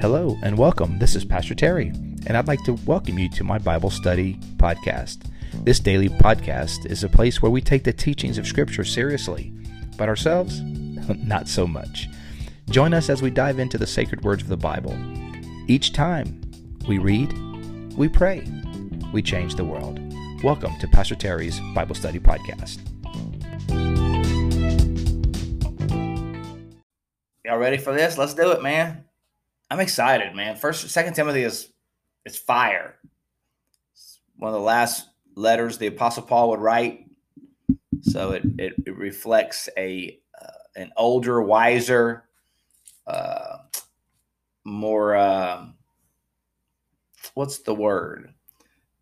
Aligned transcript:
Hello 0.00 0.38
and 0.42 0.56
welcome. 0.56 0.98
This 0.98 1.14
is 1.14 1.26
Pastor 1.26 1.54
Terry, 1.54 1.88
and 2.26 2.34
I'd 2.34 2.48
like 2.48 2.64
to 2.64 2.72
welcome 2.86 3.18
you 3.18 3.28
to 3.32 3.44
my 3.44 3.58
Bible 3.58 3.90
study 3.90 4.40
podcast. 4.56 5.26
This 5.62 5.78
daily 5.78 6.08
podcast 6.08 6.86
is 6.86 7.04
a 7.04 7.08
place 7.10 7.42
where 7.42 7.50
we 7.50 7.60
take 7.60 7.84
the 7.84 7.92
teachings 7.92 8.38
of 8.38 8.46
Scripture 8.46 8.82
seriously, 8.82 9.52
but 9.98 10.08
ourselves, 10.08 10.62
not 11.18 11.48
so 11.48 11.66
much. 11.66 12.08
Join 12.70 12.94
us 12.94 13.10
as 13.10 13.20
we 13.20 13.28
dive 13.28 13.58
into 13.58 13.76
the 13.76 13.86
sacred 13.86 14.24
words 14.24 14.42
of 14.42 14.48
the 14.48 14.56
Bible. 14.56 14.96
Each 15.68 15.92
time 15.92 16.40
we 16.88 16.96
read, 16.96 17.34
we 17.94 18.08
pray, 18.08 18.42
we 19.12 19.20
change 19.20 19.56
the 19.56 19.66
world. 19.66 20.00
Welcome 20.42 20.78
to 20.78 20.88
Pastor 20.88 21.14
Terry's 21.14 21.60
Bible 21.74 21.94
Study 21.94 22.20
Podcast. 22.20 22.78
Y'all 27.44 27.58
ready 27.58 27.76
for 27.76 27.92
this? 27.92 28.16
Let's 28.16 28.32
do 28.32 28.52
it, 28.52 28.62
man. 28.62 29.04
I'm 29.70 29.80
excited, 29.80 30.34
man. 30.34 30.56
First, 30.56 30.88
Second 30.90 31.14
Timothy 31.14 31.44
is 31.44 31.72
it's 32.24 32.36
fire. 32.36 32.96
It's 33.92 34.20
one 34.36 34.48
of 34.48 34.54
the 34.54 34.64
last 34.64 35.08
letters 35.36 35.78
the 35.78 35.86
Apostle 35.86 36.24
Paul 36.24 36.50
would 36.50 36.60
write, 36.60 37.06
so 38.02 38.32
it 38.32 38.42
it, 38.58 38.74
it 38.84 38.96
reflects 38.96 39.68
a 39.76 40.18
uh, 40.40 40.50
an 40.74 40.90
older, 40.96 41.40
wiser, 41.40 42.24
uh, 43.06 43.58
more 44.64 45.14
uh, 45.14 45.66
what's 47.34 47.58
the 47.58 47.74
word? 47.74 48.34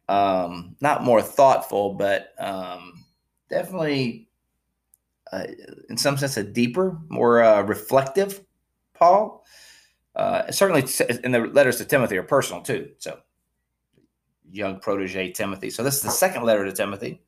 Um, 0.07 0.77
not 0.80 1.03
more 1.03 1.23
thoughtful, 1.23 1.95
but 1.95 2.35
um, 2.39 3.05
definitely, 3.49 4.29
uh, 5.33 5.45
in 5.89 5.97
some 5.97 6.19
sense, 6.19 6.37
a 6.37 6.45
deeper, 6.45 6.99
more 7.09 7.43
uh, 7.43 7.63
reflective 7.63 8.43
Paul 8.95 9.45
uh, 10.19 10.51
certainly 10.51 10.85
in 11.23 11.33
the 11.33 11.41
letters 11.41 11.79
to 11.79 11.85
Timothy 11.85 12.19
are 12.19 12.24
personal 12.24 12.63
too. 12.63 12.91
So, 12.99 13.21
young 14.51 14.80
protege 14.80 15.33
Timothy. 15.33 15.71
So, 15.71 15.83
this 15.83 15.97
is 15.97 16.02
the 16.02 16.10
second 16.10 16.43
letter 16.43 16.65
to 16.65 16.73
Timothy. 16.73 17.23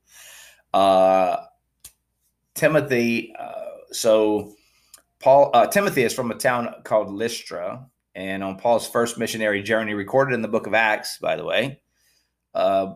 Uh, 0.74 1.36
Timothy, 2.55 3.34
uh, 3.38 3.52
so 3.92 4.52
Paul, 5.20 5.50
uh, 5.55 5.66
Timothy 5.69 6.02
is 6.02 6.12
from 6.12 6.30
a 6.30 6.34
town 6.34 6.74
called 6.84 7.10
Lystra. 7.10 7.86
And 8.16 8.42
on 8.42 8.58
Paul's 8.58 8.88
first 8.88 9.19
missionary 9.19 9.62
journey, 9.62 9.94
recorded 9.94 10.34
in 10.34 10.42
the 10.42 10.48
book 10.48 10.66
of 10.66 10.75
Acts, 10.75 11.19
by 11.19 11.36
the 11.36 11.44
way, 11.44 11.80
uh, 12.54 12.94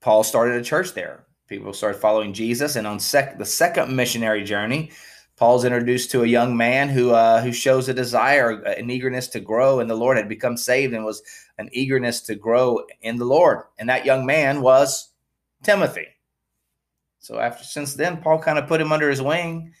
Paul 0.00 0.22
started 0.22 0.60
a 0.60 0.64
church 0.64 0.92
there. 0.92 1.24
People 1.48 1.72
started 1.72 1.98
following 1.98 2.34
Jesus. 2.34 2.76
And 2.76 2.86
on 2.86 3.00
sec- 3.00 3.38
the 3.38 3.46
second 3.46 3.96
missionary 3.96 4.44
journey, 4.44 4.90
Paul's 5.36 5.66
introduced 5.66 6.10
to 6.12 6.22
a 6.22 6.26
young 6.26 6.56
man 6.56 6.88
who 6.88 7.10
uh, 7.10 7.42
who 7.42 7.52
shows 7.52 7.88
a 7.88 7.94
desire, 7.94 8.62
an 8.62 8.90
eagerness 8.90 9.28
to 9.28 9.40
grow 9.40 9.80
in 9.80 9.88
the 9.88 9.96
Lord, 9.96 10.16
had 10.16 10.28
become 10.28 10.56
saved 10.56 10.94
and 10.94 11.04
was 11.04 11.22
an 11.58 11.68
eagerness 11.72 12.22
to 12.22 12.34
grow 12.34 12.80
in 13.02 13.18
the 13.18 13.24
Lord. 13.26 13.64
And 13.78 13.88
that 13.88 14.06
young 14.06 14.24
man 14.24 14.62
was 14.62 15.10
Timothy. 15.62 16.06
So 17.18 17.38
after 17.38 17.64
since 17.64 17.94
then, 17.94 18.16
Paul 18.18 18.38
kind 18.38 18.58
of 18.58 18.66
put 18.66 18.80
him 18.80 18.92
under 18.92 19.10
his 19.10 19.20
wing 19.20 19.72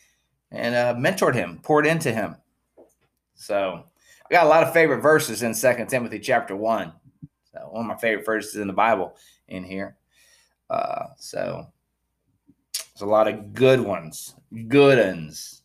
and 0.50 0.74
uh, 0.74 0.94
mentored 0.94 1.34
him, 1.34 1.60
poured 1.62 1.86
into 1.86 2.12
him. 2.12 2.36
So 3.34 3.84
I 4.28 4.34
got 4.34 4.46
a 4.46 4.48
lot 4.48 4.62
of 4.62 4.72
favorite 4.72 5.00
verses 5.00 5.42
in 5.42 5.54
Second 5.54 5.86
Timothy 5.86 6.18
chapter 6.18 6.54
one. 6.54 6.92
So 7.52 7.60
one 7.70 7.84
of 7.84 7.88
my 7.88 7.96
favorite 7.96 8.26
verses 8.26 8.56
in 8.56 8.66
the 8.66 8.72
Bible 8.74 9.16
in 9.48 9.64
here. 9.64 9.96
Uh, 10.68 11.06
so 11.16 11.66
there's 12.96 13.06
a 13.06 13.12
lot 13.12 13.28
of 13.28 13.52
good 13.52 13.78
ones, 13.78 14.34
good 14.68 14.98
ones. 14.98 15.60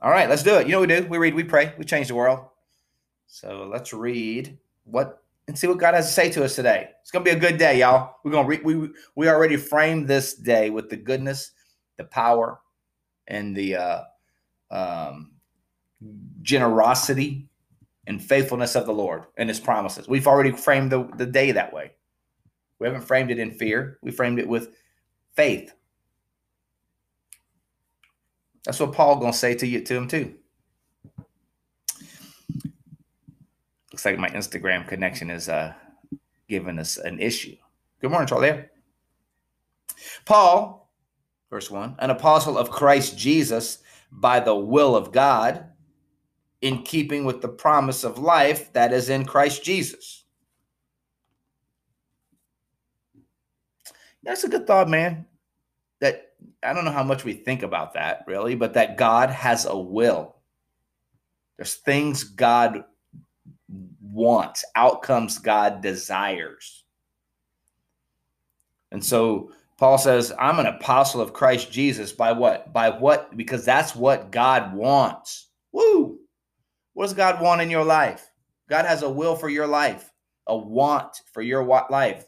All 0.00 0.10
right, 0.10 0.28
let's 0.28 0.42
do 0.42 0.56
it. 0.56 0.66
You 0.66 0.72
know 0.72 0.80
what 0.80 0.88
we 0.88 1.00
do? 1.00 1.06
We 1.06 1.16
read, 1.16 1.34
we 1.34 1.44
pray, 1.44 1.74
we 1.78 1.84
change 1.84 2.08
the 2.08 2.16
world. 2.16 2.40
So 3.28 3.68
let's 3.70 3.92
read 3.92 4.58
what 4.82 5.22
and 5.46 5.56
see 5.56 5.68
what 5.68 5.78
God 5.78 5.94
has 5.94 6.06
to 6.08 6.12
say 6.12 6.28
to 6.30 6.42
us 6.42 6.56
today. 6.56 6.88
It's 7.02 7.12
gonna 7.12 7.24
be 7.24 7.30
a 7.30 7.38
good 7.38 7.56
day, 7.56 7.78
y'all. 7.78 8.16
We're 8.24 8.32
gonna 8.32 8.48
read. 8.48 8.64
We 8.64 8.88
we 9.14 9.28
already 9.28 9.56
framed 9.56 10.08
this 10.08 10.34
day 10.34 10.70
with 10.70 10.90
the 10.90 10.96
goodness, 10.96 11.52
the 11.98 12.04
power, 12.04 12.58
and 13.28 13.54
the 13.54 13.76
uh, 13.76 14.02
um, 14.72 15.34
generosity 16.42 17.48
and 18.08 18.20
faithfulness 18.20 18.74
of 18.74 18.86
the 18.86 18.92
Lord 18.92 19.26
and 19.36 19.48
His 19.48 19.60
promises. 19.60 20.08
We've 20.08 20.26
already 20.26 20.50
framed 20.50 20.90
the, 20.90 21.08
the 21.16 21.26
day 21.26 21.52
that 21.52 21.72
way. 21.72 21.92
We 22.80 22.88
haven't 22.88 23.02
framed 23.02 23.30
it 23.30 23.38
in 23.38 23.52
fear. 23.52 23.98
We 24.02 24.10
framed 24.10 24.40
it 24.40 24.48
with 24.48 24.70
faith. 25.36 25.72
That's 28.66 28.80
what 28.80 28.92
Paul 28.92 29.20
gonna 29.20 29.32
say 29.32 29.54
to 29.54 29.66
you 29.66 29.80
to 29.80 29.94
him 29.94 30.08
too. 30.08 30.34
Looks 33.92 34.04
like 34.04 34.18
my 34.18 34.28
Instagram 34.30 34.86
connection 34.86 35.30
is 35.30 35.48
uh 35.48 35.72
giving 36.48 36.78
us 36.78 36.96
an 36.98 37.20
issue. 37.20 37.56
Good 38.00 38.10
morning, 38.10 38.26
Charlie. 38.26 38.64
Paul, 40.24 40.90
verse 41.48 41.70
one, 41.70 41.94
an 42.00 42.10
apostle 42.10 42.58
of 42.58 42.70
Christ 42.70 43.16
Jesus 43.16 43.78
by 44.10 44.40
the 44.40 44.54
will 44.54 44.96
of 44.96 45.12
God, 45.12 45.66
in 46.60 46.82
keeping 46.82 47.24
with 47.24 47.42
the 47.42 47.48
promise 47.48 48.02
of 48.02 48.18
life 48.18 48.72
that 48.72 48.92
is 48.92 49.08
in 49.08 49.24
Christ 49.24 49.62
Jesus. 49.62 50.24
That's 54.22 54.44
a 54.44 54.48
good 54.48 54.66
thought, 54.66 54.88
man. 54.88 55.26
That 56.00 56.25
I 56.62 56.72
don't 56.72 56.84
know 56.84 56.90
how 56.90 57.04
much 57.04 57.24
we 57.24 57.32
think 57.32 57.62
about 57.62 57.94
that 57.94 58.24
really, 58.26 58.54
but 58.54 58.74
that 58.74 58.96
God 58.96 59.30
has 59.30 59.66
a 59.66 59.76
will. 59.76 60.36
There's 61.56 61.74
things 61.74 62.24
God 62.24 62.84
wants, 64.00 64.64
outcomes 64.74 65.38
God 65.38 65.80
desires. 65.80 66.84
And 68.92 69.04
so 69.04 69.52
Paul 69.78 69.98
says, 69.98 70.32
I'm 70.38 70.58
an 70.58 70.66
apostle 70.66 71.20
of 71.20 71.32
Christ 71.32 71.70
Jesus 71.70 72.12
by 72.12 72.32
what? 72.32 72.72
By 72.72 72.90
what? 72.90 73.36
Because 73.36 73.64
that's 73.64 73.94
what 73.94 74.30
God 74.30 74.74
wants. 74.74 75.48
Woo! 75.72 76.18
What 76.94 77.04
does 77.04 77.14
God 77.14 77.42
want 77.42 77.60
in 77.60 77.70
your 77.70 77.84
life? 77.84 78.30
God 78.68 78.86
has 78.86 79.02
a 79.02 79.10
will 79.10 79.36
for 79.36 79.48
your 79.48 79.66
life, 79.66 80.10
a 80.46 80.56
want 80.56 81.20
for 81.32 81.42
your 81.42 81.64
life 81.90 82.26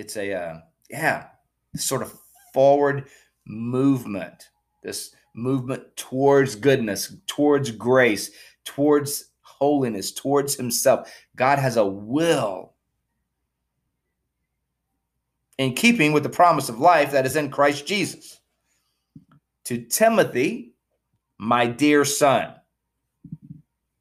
it's 0.00 0.16
a 0.16 0.32
uh, 0.32 0.60
yeah 0.90 1.26
this 1.72 1.84
sort 1.84 2.02
of 2.02 2.12
forward 2.52 3.06
movement 3.46 4.50
this 4.82 5.14
movement 5.34 5.82
towards 5.96 6.56
goodness 6.56 7.14
towards 7.26 7.70
grace 7.70 8.30
towards 8.64 9.30
holiness 9.60 10.10
towards 10.10 10.54
himself. 10.54 11.12
God 11.36 11.58
has 11.58 11.76
a 11.76 11.86
will 11.86 12.74
in 15.58 15.74
keeping 15.74 16.12
with 16.12 16.22
the 16.22 16.30
promise 16.30 16.68
of 16.68 16.78
life 16.78 17.12
that 17.12 17.26
is 17.26 17.36
in 17.36 17.50
christ 17.50 17.86
jesus. 17.86 18.40
To 19.64 19.82
timothy 19.82 20.74
my 21.38 21.66
dear 21.66 22.04
son 22.04 22.54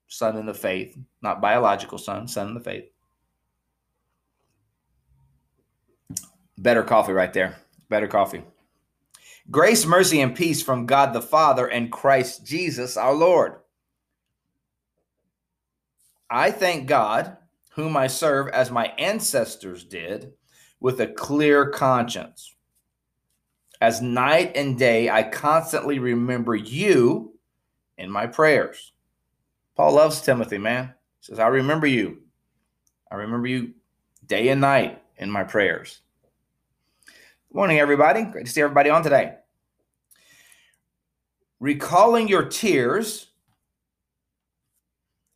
son 0.07 0.37
in 0.37 0.45
the 0.45 0.53
faith 0.53 0.97
not 1.21 1.41
biological 1.41 1.97
son 1.97 2.27
son 2.27 2.47
in 2.49 2.53
the 2.53 2.59
faith 2.59 2.85
Better 6.59 6.83
coffee 6.83 7.13
right 7.13 7.31
there. 7.31 7.55
Better 7.87 8.07
coffee. 8.07 8.43
Grace, 9.49 9.85
mercy, 9.85 10.19
and 10.19 10.35
peace 10.35 10.61
from 10.61 10.85
God 10.85 11.13
the 11.13 11.21
Father 11.21 11.67
and 11.67 11.89
Christ 11.89 12.45
Jesus 12.45 12.97
our 12.97 13.13
Lord. 13.13 13.53
I 16.29 16.51
thank 16.51 16.85
God, 16.85 17.37
whom 17.71 17.95
I 17.95 18.07
serve 18.07 18.49
as 18.49 18.71
my 18.71 18.87
ancestors 18.97 19.85
did, 19.85 20.33
with 20.81 20.99
a 20.99 21.07
clear 21.07 21.69
conscience. 21.69 22.53
As 23.79 24.01
night 24.01 24.51
and 24.55 24.77
day, 24.77 25.09
I 25.09 25.23
constantly 25.23 25.97
remember 25.97 26.55
you 26.57 27.35
in 27.97 28.11
my 28.11 28.27
prayers. 28.27 28.91
Paul 29.77 29.93
loves 29.93 30.19
Timothy, 30.21 30.57
man. 30.57 30.93
He 31.21 31.27
says, 31.27 31.39
I 31.39 31.47
remember 31.47 31.87
you. 31.87 32.17
I 33.09 33.15
remember 33.15 33.47
you 33.47 33.75
day 34.25 34.49
and 34.49 34.59
night 34.59 35.01
in 35.15 35.31
my 35.31 35.45
prayers. 35.45 36.01
Good 37.51 37.57
morning, 37.57 37.79
everybody. 37.79 38.21
Great 38.25 38.45
to 38.45 38.51
see 38.51 38.61
everybody 38.61 38.91
on 38.91 39.01
today. 39.01 39.33
Recalling 41.59 42.27
your 42.27 42.45
tears, 42.45 43.31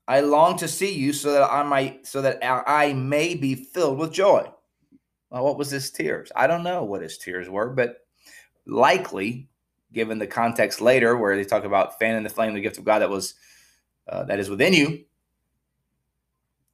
I 0.07 0.19
long 0.19 0.56
to 0.57 0.68
see 0.68 0.94
you 0.94 1.12
so 1.12 1.31
that 1.31 1.51
I 1.51 1.63
might 1.63 2.06
so 2.06 2.21
that 2.21 2.38
I 2.44 2.94
may 2.94 3.33
be 3.33 3.56
filled 3.56 3.98
with 3.98 4.13
joy. 4.13 4.48
Well, 5.31 5.44
what 5.44 5.57
was 5.57 5.71
his 5.71 5.89
tears? 5.89 6.31
I 6.36 6.45
don't 6.45 6.62
know 6.62 6.83
what 6.83 7.01
his 7.01 7.18
tears 7.18 7.50
were, 7.50 7.71
but 7.71 8.06
likely, 8.68 9.50
given 9.92 10.19
the 10.19 10.27
context 10.27 10.81
later 10.81 11.18
where 11.18 11.36
they 11.36 11.44
talk 11.44 11.63
about 11.63 11.98
fanning 11.98 12.21
the 12.21 12.30
flame, 12.30 12.54
the 12.54 12.62
gift 12.62 12.77
of 12.77 12.86
God 12.86 13.00
that 13.00 13.10
was 13.10 13.33
uh, 14.07 14.24
that 14.25 14.39
is 14.39 14.51
within 14.51 14.74
you, 14.74 15.04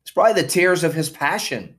it's 0.01 0.11
probably 0.11 0.41
the 0.41 0.49
tears 0.49 0.83
of 0.83 0.93
his 0.93 1.09
passion 1.09 1.78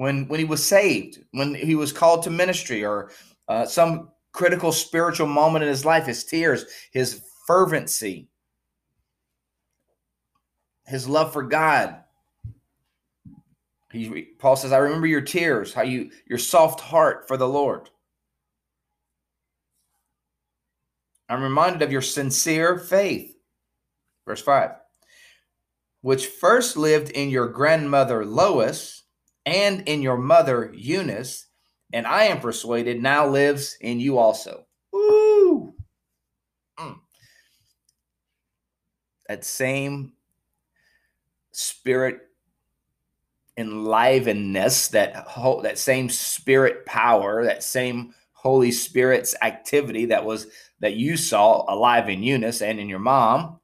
when 0.00 0.26
when 0.28 0.40
he 0.40 0.46
was 0.46 0.64
saved, 0.64 1.18
when 1.32 1.54
he 1.54 1.74
was 1.74 1.92
called 1.92 2.22
to 2.22 2.30
ministry, 2.30 2.82
or 2.82 3.10
uh, 3.48 3.66
some 3.66 4.08
critical 4.32 4.72
spiritual 4.72 5.26
moment 5.26 5.62
in 5.62 5.68
his 5.68 5.84
life, 5.84 6.06
his 6.06 6.24
tears, 6.24 6.64
his 6.90 7.22
fervency, 7.46 8.26
his 10.86 11.06
love 11.06 11.34
for 11.34 11.42
God. 11.42 12.02
He, 13.92 14.28
Paul 14.38 14.56
says, 14.56 14.72
I 14.72 14.78
remember 14.78 15.06
your 15.06 15.20
tears, 15.20 15.74
how 15.74 15.82
you 15.82 16.10
your 16.26 16.38
soft 16.38 16.80
heart 16.80 17.28
for 17.28 17.36
the 17.36 17.48
Lord. 17.48 17.90
I'm 21.28 21.42
reminded 21.42 21.82
of 21.82 21.92
your 21.92 22.00
sincere 22.00 22.78
faith. 22.78 23.36
Verse 24.26 24.40
5 24.40 24.70
which 26.02 26.28
first 26.28 26.78
lived 26.78 27.10
in 27.10 27.28
your 27.28 27.46
grandmother 27.46 28.24
Lois 28.24 28.99
and 29.50 29.82
in 29.88 30.00
your 30.00 30.16
mother 30.16 30.72
Eunice, 30.74 31.46
and 31.92 32.06
I 32.06 32.24
am 32.24 32.40
persuaded 32.40 33.02
now 33.02 33.26
lives 33.26 33.76
in 33.80 33.98
you 33.98 34.16
also. 34.16 34.64
Woo! 34.92 35.74
Mm. 36.78 37.00
That 39.28 39.44
same 39.44 40.12
spirit 41.50 42.20
enlivenness, 43.58 44.90
that 44.90 45.16
whole, 45.16 45.62
that 45.62 45.78
same 45.78 46.08
spirit 46.08 46.86
power, 46.86 47.44
that 47.44 47.64
same 47.64 48.14
Holy 48.32 48.70
Spirit's 48.70 49.34
activity 49.42 50.06
that 50.06 50.24
was 50.24 50.46
that 50.78 50.94
you 50.94 51.16
saw 51.16 51.64
alive 51.68 52.08
in 52.08 52.22
Eunice 52.22 52.62
and 52.62 52.80
in 52.80 52.88
your 52.88 53.00
mom 53.00 53.59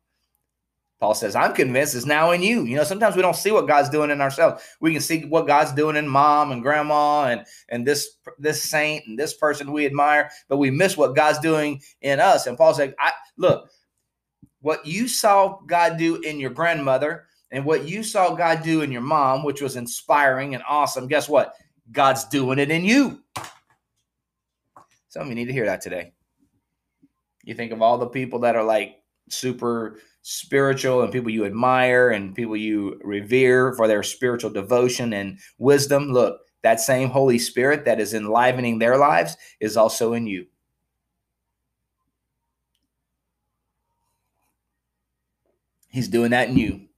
Paul 0.99 1.15
says, 1.15 1.37
I'm 1.37 1.53
convinced 1.53 1.95
it's 1.95 2.07
now 2.07 2.31
in 2.31 2.43
you. 2.43 2.65
You 2.65 2.77
know, 2.77 2.85
sometimes 2.85 3.17
we 3.17 3.23
don't 3.23 3.37
see 3.37 3.51
what 3.51 3.69
God's 3.69 3.91
doing 3.91 4.11
in 4.11 4.23
ourselves. 4.23 4.63
We 4.81 4.93
can 4.93 5.03
see 5.03 5.27
what 5.27 5.47
God's 5.47 5.73
doing 5.73 5.97
in 5.97 6.09
mom 6.09 6.53
and 6.53 6.63
grandma 6.63 7.25
and 7.25 7.45
and 7.69 7.87
this 7.87 8.17
this 8.39 8.63
saint 8.63 9.07
and 9.07 9.19
this 9.19 9.35
person 9.35 9.73
we 9.73 9.85
admire, 9.85 10.31
but 10.49 10.57
we 10.57 10.71
miss 10.71 10.97
what 10.97 11.15
God's 11.15 11.39
doing 11.39 11.83
in 12.01 12.19
us. 12.19 12.47
And 12.47 12.57
Paul 12.57 12.73
said, 12.73 12.95
I 12.99 13.13
look, 13.37 13.71
what 14.61 14.87
you 14.87 15.07
saw 15.07 15.61
God 15.67 15.99
do 15.99 16.17
in 16.17 16.41
your 16.41 16.51
grandmother 16.51 17.27
and 17.51 17.65
what 17.65 17.87
you 17.87 18.03
saw 18.03 18.35
God 18.35 18.63
do 18.63 18.81
in 18.81 18.91
your 18.91 19.03
mom, 19.03 19.45
which 19.45 19.61
was 19.61 19.77
inspiring 19.77 20.55
and 20.55 20.65
awesome, 20.67 21.09
guess 21.09 21.29
what? 21.29 21.55
God's 21.93 22.25
doing 22.25 22.59
it 22.59 22.71
in 22.71 22.85
you. 22.85 23.23
Some 25.09 25.23
of 25.23 25.29
you 25.29 25.35
need 25.35 25.47
to 25.47 25.53
hear 25.53 25.67
that 25.67 25.83
today. 25.83 26.13
You 27.45 27.55
think 27.55 27.71
of 27.73 27.81
all 27.81 27.99
the 27.99 28.09
people 28.09 28.41
that 28.41 28.57
are 28.57 28.65
like 28.65 28.97
super 29.29 29.99
spiritual 30.29 31.03
and 31.03 31.13
people 31.13 31.31
you 31.31 31.45
admire 31.45 32.11
and 32.11 32.35
people 32.35 32.57
you 32.57 33.01
revere 33.05 33.73
for 33.75 33.87
their 33.87 34.03
spiritual 34.03 34.51
devotion 34.51 35.13
and 35.13 35.39
wisdom. 35.59 36.11
Look, 36.11 36.41
that 36.65 36.81
same 36.81 37.11
Holy 37.11 37.39
Spirit 37.39 37.85
that 37.85 38.01
is 38.01 38.13
enlivening 38.13 38.81
their 38.81 38.97
lives 38.97 39.37
is 39.61 39.77
also 39.77 40.15
in 40.15 40.27
you. 40.27 40.47
He's 45.91 46.09
doing 46.09 46.33
that 46.33 46.49
in 46.49 46.57
you. 46.57 46.89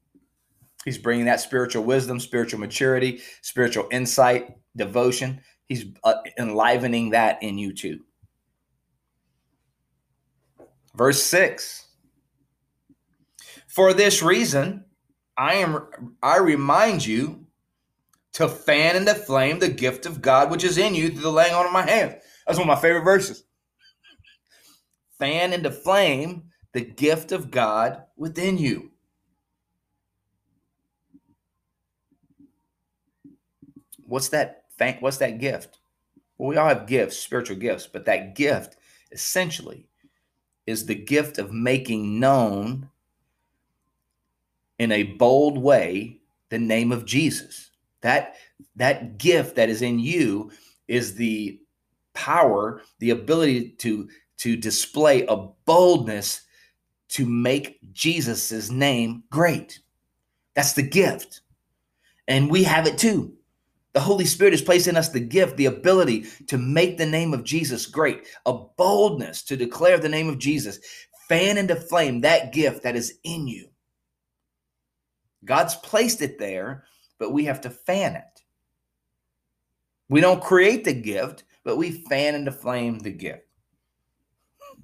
He's 0.86 0.96
bringing 0.96 1.26
that 1.26 1.40
spiritual 1.40 1.84
wisdom, 1.84 2.20
spiritual 2.20 2.60
maturity, 2.60 3.20
spiritual 3.42 3.88
insight, 3.90 4.56
devotion. 4.74 5.42
He's 5.66 5.84
uh, 6.02 6.14
enlivening 6.38 7.10
that 7.10 7.42
in 7.42 7.58
you 7.58 7.74
too. 7.74 8.00
Verse 10.94 11.22
6 11.24 11.87
for 13.78 13.92
this 13.92 14.24
reason, 14.24 14.84
I 15.36 15.54
am 15.54 15.86
I 16.20 16.38
remind 16.38 17.06
you 17.06 17.46
to 18.32 18.48
fan 18.48 18.96
into 18.96 19.14
flame 19.14 19.60
the 19.60 19.68
gift 19.68 20.04
of 20.04 20.20
God 20.20 20.50
which 20.50 20.64
is 20.64 20.78
in 20.78 20.96
you 20.96 21.10
through 21.10 21.22
the 21.22 21.30
laying 21.30 21.54
on 21.54 21.64
of 21.64 21.70
my 21.70 21.88
hands. 21.88 22.14
That's 22.44 22.58
one 22.58 22.68
of 22.68 22.74
my 22.76 22.82
favorite 22.82 23.04
verses. 23.04 23.44
Fan 25.20 25.52
into 25.52 25.70
flame 25.70 26.50
the 26.72 26.80
gift 26.80 27.30
of 27.30 27.52
God 27.52 28.02
within 28.16 28.58
you. 28.58 28.90
What's 34.06 34.30
that? 34.30 34.64
Thank 34.76 35.00
what's 35.00 35.18
that 35.18 35.38
gift? 35.38 35.78
Well, 36.36 36.48
we 36.48 36.56
all 36.56 36.66
have 36.66 36.88
gifts, 36.88 37.16
spiritual 37.16 37.58
gifts, 37.58 37.86
but 37.86 38.06
that 38.06 38.34
gift 38.34 38.76
essentially 39.12 39.86
is 40.66 40.86
the 40.86 40.96
gift 40.96 41.38
of 41.38 41.52
making 41.52 42.18
known 42.18 42.90
in 44.78 44.92
a 44.92 45.02
bold 45.02 45.58
way 45.58 46.20
the 46.50 46.58
name 46.58 46.92
of 46.92 47.04
Jesus. 47.04 47.70
That 48.02 48.36
that 48.76 49.18
gift 49.18 49.56
that 49.56 49.68
is 49.68 49.82
in 49.82 49.98
you 49.98 50.50
is 50.86 51.14
the 51.14 51.60
power, 52.14 52.82
the 52.98 53.10
ability 53.10 53.70
to 53.78 54.08
to 54.38 54.56
display 54.56 55.26
a 55.26 55.36
boldness 55.66 56.42
to 57.08 57.26
make 57.26 57.78
Jesus's 57.92 58.70
name 58.70 59.24
great. 59.30 59.80
That's 60.54 60.74
the 60.74 60.82
gift. 60.82 61.40
And 62.26 62.50
we 62.50 62.64
have 62.64 62.86
it 62.86 62.98
too. 62.98 63.34
The 63.94 64.00
Holy 64.00 64.26
Spirit 64.26 64.52
has 64.52 64.62
placed 64.62 64.86
in 64.86 64.96
us 64.96 65.08
the 65.08 65.20
gift, 65.20 65.56
the 65.56 65.66
ability 65.66 66.26
to 66.48 66.58
make 66.58 66.98
the 66.98 67.06
name 67.06 67.32
of 67.32 67.42
Jesus 67.42 67.86
great, 67.86 68.28
a 68.44 68.52
boldness 68.52 69.42
to 69.44 69.56
declare 69.56 69.98
the 69.98 70.08
name 70.08 70.28
of 70.28 70.38
Jesus. 70.38 70.78
Fan 71.28 71.56
into 71.56 71.74
flame 71.74 72.20
that 72.20 72.52
gift 72.52 72.82
that 72.82 72.96
is 72.96 73.18
in 73.24 73.48
you. 73.48 73.68
God's 75.48 75.74
placed 75.76 76.20
it 76.20 76.38
there, 76.38 76.84
but 77.18 77.32
we 77.32 77.46
have 77.46 77.62
to 77.62 77.70
fan 77.70 78.14
it. 78.14 78.42
We 80.10 80.20
don't 80.20 80.42
create 80.42 80.84
the 80.84 80.92
gift, 80.92 81.44
but 81.64 81.78
we 81.78 82.04
fan 82.08 82.34
into 82.34 82.52
flame 82.52 82.98
the 82.98 83.10
gift. 83.10 83.46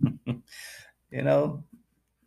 you 0.26 1.22
know, 1.22 1.62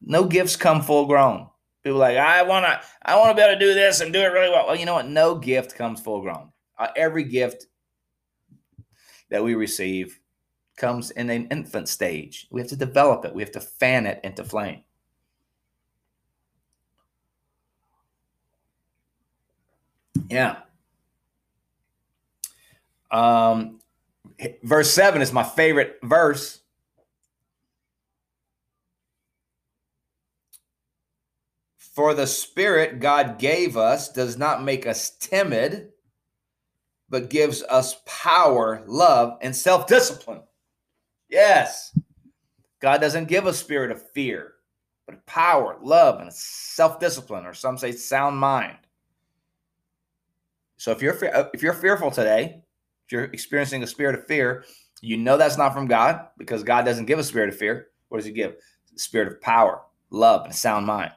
no 0.02 0.24
gifts 0.26 0.56
come 0.56 0.84
full 0.84 1.08
grown. 1.08 1.48
People 1.84 2.00
like, 2.00 2.18
I 2.18 2.44
want 2.44 2.66
to, 2.66 2.80
I 3.02 3.18
want 3.18 3.32
to 3.32 3.36
be 3.36 3.42
able 3.42 3.56
to 3.56 3.60
do 3.60 3.74
this 3.74 4.02
and 4.02 4.14
do 4.14 4.20
it 4.20 4.28
really 4.28 4.52
well. 4.52 4.68
Well, 4.68 4.76
you 4.76 4.86
know 4.86 4.94
what? 4.94 5.08
No 5.08 5.36
gift 5.36 5.76
comes 5.76 6.00
full 6.00 6.22
grown. 6.22 6.52
Uh, 6.78 6.90
every 6.96 7.24
gift 7.24 7.66
that 9.32 9.44
we 9.44 9.56
receive 9.56 10.20
comes 10.76 11.10
in 11.10 11.32
an 11.32 11.48
infant 11.48 11.90
stage. 11.90 12.48
We 12.52 12.62
have 12.62 12.70
to 12.70 12.76
develop 12.76 13.26
it. 13.26 13.34
We 13.34 13.42
have 13.42 13.52
to 13.54 13.62
fan 13.62 14.06
it 14.06 14.20
into 14.24 14.44
flame. 14.44 14.84
Yeah. 20.30 20.58
Um, 23.12 23.80
verse 24.64 24.92
7 24.92 25.22
is 25.22 25.32
my 25.32 25.44
favorite 25.44 25.98
verse. 26.04 26.62
For 31.78 32.14
the 32.14 32.28
Spirit 32.28 33.00
God 33.00 33.40
gave 33.40 33.76
us 33.76 34.12
does 34.12 34.38
not 34.38 34.64
make 34.64 34.86
us 34.86 35.12
timid, 35.20 35.90
but 37.10 37.30
gives 37.30 37.64
us 37.64 38.02
power, 38.06 38.84
love, 38.86 39.38
and 39.42 39.56
self 39.56 39.88
discipline. 39.88 40.42
Yes. 41.30 41.98
God 42.80 43.02
doesn't 43.02 43.28
give 43.28 43.48
a 43.48 43.54
spirit 43.54 43.90
of 43.90 44.12
fear, 44.12 44.54
but 45.08 45.26
power, 45.26 45.78
love, 45.82 46.20
and 46.22 46.32
self 46.32 47.00
discipline, 47.00 47.46
or 47.46 47.54
some 47.56 47.78
say 47.78 47.92
sound 47.92 48.38
mind. 48.38 48.78
So 50.78 50.92
if 50.92 51.02
you're 51.02 51.36
uh, 51.36 51.50
if 51.54 51.62
you're 51.62 51.74
fearful 51.74 52.12
today, 52.12 52.62
if 53.06 53.12
you're 53.12 53.26
experiencing 53.26 53.84
a 53.84 53.88
spirit 53.88 54.16
of 54.16 54.26
fear, 54.26 54.66
you 55.02 55.18
know 55.18 55.38
that's 55.38 55.58
not 55.58 55.74
from 55.74 55.88
God 55.88 56.28
because 56.38 56.64
God 56.64 56.86
doesn't 56.86 57.06
give 57.06 57.20
a 57.20 57.24
spirit 57.24 57.50
of 57.50 57.58
fear. 57.58 57.88
What 58.10 58.20
does 58.20 58.26
He 58.26 58.32
give? 58.32 58.56
The 58.94 59.00
spirit 59.00 59.28
of 59.28 59.42
power, 59.42 59.82
love, 60.12 60.44
and 60.44 60.54
a 60.54 60.56
sound 60.56 60.86
mind. 60.86 61.12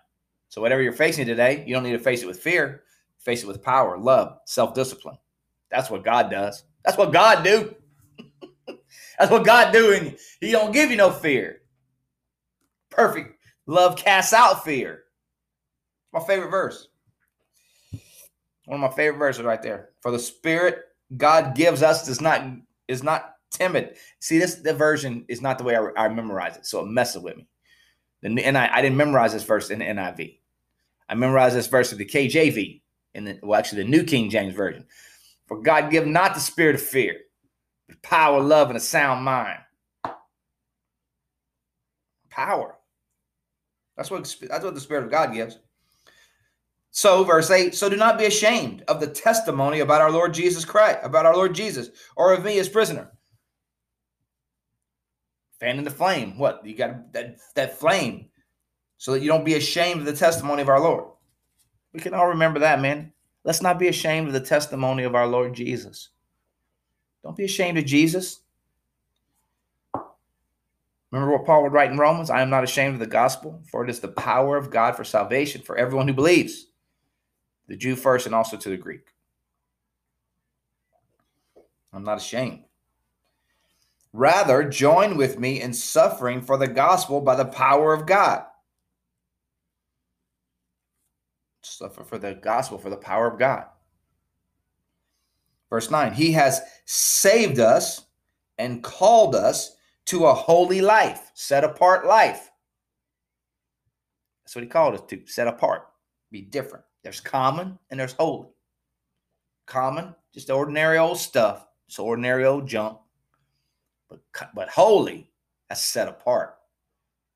So 0.48 0.60
whatever 0.60 0.82
you're 0.82 0.92
facing 0.92 1.26
today, 1.26 1.64
you 1.66 1.74
don't 1.74 1.84
need 1.84 1.92
to 1.92 1.98
face 1.98 2.22
it 2.22 2.26
with 2.26 2.40
fear. 2.40 2.82
Face 3.18 3.42
it 3.42 3.46
with 3.46 3.62
power, 3.62 3.98
love, 3.98 4.38
self 4.46 4.74
discipline. 4.74 5.18
That's 5.70 5.90
what 5.90 6.04
God 6.04 6.30
does. 6.30 6.64
That's 6.84 6.96
what 6.96 7.12
God 7.12 7.44
do. 7.44 7.74
that's 9.18 9.30
what 9.30 9.44
God 9.44 9.72
doing. 9.72 10.16
He 10.40 10.52
don't 10.52 10.72
give 10.72 10.90
you 10.90 10.96
no 10.96 11.10
fear. 11.10 11.60
Perfect 12.90 13.36
love 13.66 13.96
casts 13.96 14.32
out 14.32 14.64
fear. 14.64 15.04
My 16.12 16.20
favorite 16.20 16.50
verse. 16.50 16.88
One 18.70 18.84
of 18.84 18.88
my 18.88 18.96
favorite 18.96 19.18
verses 19.18 19.42
right 19.42 19.60
there. 19.60 19.88
For 20.00 20.12
the 20.12 20.18
spirit 20.20 20.84
God 21.16 21.56
gives 21.56 21.82
us 21.82 22.06
does 22.06 22.20
not 22.20 22.44
is 22.86 23.02
not 23.02 23.34
timid. 23.50 23.96
See, 24.20 24.38
this 24.38 24.54
the 24.54 24.72
version 24.72 25.24
is 25.26 25.42
not 25.42 25.58
the 25.58 25.64
way 25.64 25.76
I, 25.76 26.04
I 26.04 26.08
memorize 26.08 26.56
it, 26.56 26.66
so 26.66 26.78
it 26.78 26.86
messes 26.86 27.20
with 27.20 27.36
me. 27.36 27.48
And 28.22 28.56
I, 28.56 28.70
I 28.72 28.80
didn't 28.80 28.96
memorize 28.96 29.32
this 29.32 29.42
verse 29.42 29.70
in 29.70 29.80
the 29.80 29.86
NIV. 29.86 30.38
I 31.08 31.14
memorized 31.16 31.56
this 31.56 31.66
verse 31.66 31.90
in 31.90 31.98
the 31.98 32.04
KJV, 32.04 32.80
in 33.14 33.24
the 33.24 33.40
well, 33.42 33.58
actually 33.58 33.82
the 33.82 33.88
New 33.88 34.04
King 34.04 34.30
James 34.30 34.54
Version. 34.54 34.86
For 35.48 35.60
God 35.60 35.90
give 35.90 36.06
not 36.06 36.34
the 36.34 36.40
spirit 36.40 36.76
of 36.76 36.80
fear, 36.80 37.16
but 37.88 38.00
power, 38.02 38.40
love, 38.40 38.68
and 38.68 38.76
a 38.76 38.80
sound 38.80 39.24
mind. 39.24 39.58
Power. 42.28 42.76
That's 43.96 44.12
what 44.12 44.32
that's 44.48 44.64
what 44.64 44.74
the 44.74 44.80
Spirit 44.80 45.06
of 45.06 45.10
God 45.10 45.34
gives. 45.34 45.58
So, 46.92 47.22
verse 47.22 47.50
8, 47.50 47.74
so 47.74 47.88
do 47.88 47.96
not 47.96 48.18
be 48.18 48.26
ashamed 48.26 48.82
of 48.88 49.00
the 49.00 49.06
testimony 49.06 49.80
about 49.80 50.00
our 50.00 50.10
Lord 50.10 50.34
Jesus 50.34 50.64
Christ, 50.64 50.98
about 51.02 51.24
our 51.24 51.36
Lord 51.36 51.54
Jesus, 51.54 51.90
or 52.16 52.32
of 52.32 52.44
me 52.44 52.58
as 52.58 52.68
prisoner. 52.68 53.12
Fanning 55.60 55.84
the 55.84 55.90
flame. 55.90 56.38
What? 56.38 56.64
You 56.64 56.74
got 56.74 57.12
that, 57.12 57.36
that 57.54 57.78
flame 57.78 58.30
so 58.96 59.12
that 59.12 59.20
you 59.20 59.28
don't 59.28 59.44
be 59.44 59.54
ashamed 59.54 60.00
of 60.00 60.06
the 60.06 60.12
testimony 60.12 60.62
of 60.62 60.68
our 60.68 60.80
Lord. 60.80 61.04
We 61.92 62.00
can 62.00 62.14
all 62.14 62.28
remember 62.28 62.60
that, 62.60 62.80
man. 62.80 63.12
Let's 63.44 63.62
not 63.62 63.78
be 63.78 63.88
ashamed 63.88 64.26
of 64.26 64.32
the 64.32 64.40
testimony 64.40 65.04
of 65.04 65.14
our 65.14 65.26
Lord 65.26 65.54
Jesus. 65.54 66.10
Don't 67.22 67.36
be 67.36 67.44
ashamed 67.44 67.78
of 67.78 67.84
Jesus. 67.84 68.40
Remember 71.10 71.32
what 71.32 71.46
Paul 71.46 71.62
would 71.62 71.72
write 71.72 71.90
in 71.90 71.98
Romans? 71.98 72.30
I 72.30 72.40
am 72.40 72.50
not 72.50 72.64
ashamed 72.64 72.94
of 72.94 73.00
the 73.00 73.06
gospel, 73.06 73.62
for 73.70 73.82
it 73.82 73.90
is 73.90 74.00
the 74.00 74.08
power 74.08 74.56
of 74.56 74.70
God 74.70 74.96
for 74.96 75.04
salvation 75.04 75.62
for 75.62 75.76
everyone 75.76 76.06
who 76.06 76.14
believes, 76.14 76.66
the 77.70 77.76
Jew 77.76 77.94
first 77.94 78.26
and 78.26 78.34
also 78.34 78.56
to 78.56 78.68
the 78.68 78.76
Greek. 78.76 79.14
I'm 81.92 82.02
not 82.02 82.18
ashamed. 82.18 82.64
Rather, 84.12 84.68
join 84.68 85.16
with 85.16 85.38
me 85.38 85.60
in 85.60 85.72
suffering 85.72 86.42
for 86.42 86.58
the 86.58 86.66
gospel 86.66 87.20
by 87.20 87.36
the 87.36 87.44
power 87.44 87.94
of 87.94 88.06
God. 88.06 88.42
Suffer 91.62 92.02
for 92.02 92.18
the 92.18 92.34
gospel, 92.34 92.76
for 92.76 92.90
the 92.90 92.96
power 92.96 93.28
of 93.28 93.38
God. 93.38 93.66
Verse 95.70 95.92
9 95.92 96.12
He 96.12 96.32
has 96.32 96.60
saved 96.86 97.60
us 97.60 98.04
and 98.58 98.82
called 98.82 99.36
us 99.36 99.76
to 100.06 100.26
a 100.26 100.34
holy 100.34 100.80
life, 100.80 101.30
set 101.34 101.62
apart 101.62 102.04
life. 102.04 102.50
That's 104.42 104.56
what 104.56 104.64
he 104.64 104.68
called 104.68 104.94
us 104.94 105.02
to, 105.10 105.20
set 105.26 105.46
apart, 105.46 105.86
be 106.32 106.40
different. 106.40 106.84
There's 107.02 107.20
common 107.20 107.78
and 107.90 107.98
there's 107.98 108.12
holy. 108.12 108.48
Common, 109.66 110.14
just 110.34 110.50
ordinary 110.50 110.98
old 110.98 111.18
stuff, 111.18 111.66
just 111.86 111.98
ordinary 111.98 112.44
old 112.44 112.66
junk. 112.66 112.98
But, 114.08 114.20
but 114.54 114.68
holy, 114.68 115.30
that's 115.68 115.84
set 115.84 116.08
apart. 116.08 116.56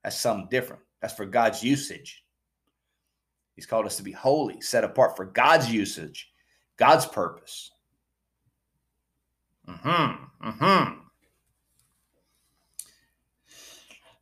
That's 0.03 0.19
something 0.19 0.49
different. 0.51 0.83
That's 1.01 1.15
for 1.15 1.25
God's 1.25 1.63
usage. 1.63 2.25
He's 3.55 3.67
called 3.67 3.87
us 3.87 3.97
to 3.97 4.03
be 4.03 4.13
holy, 4.13 4.61
set 4.61 4.85
apart 4.85 5.17
for 5.17 5.27
God's 5.27 5.71
usage, 5.71 6.33
God's 6.77 7.07
purpose. 7.07 7.71
Mm-hmm. 9.69 10.49
Mm-hmm. 10.49 11.04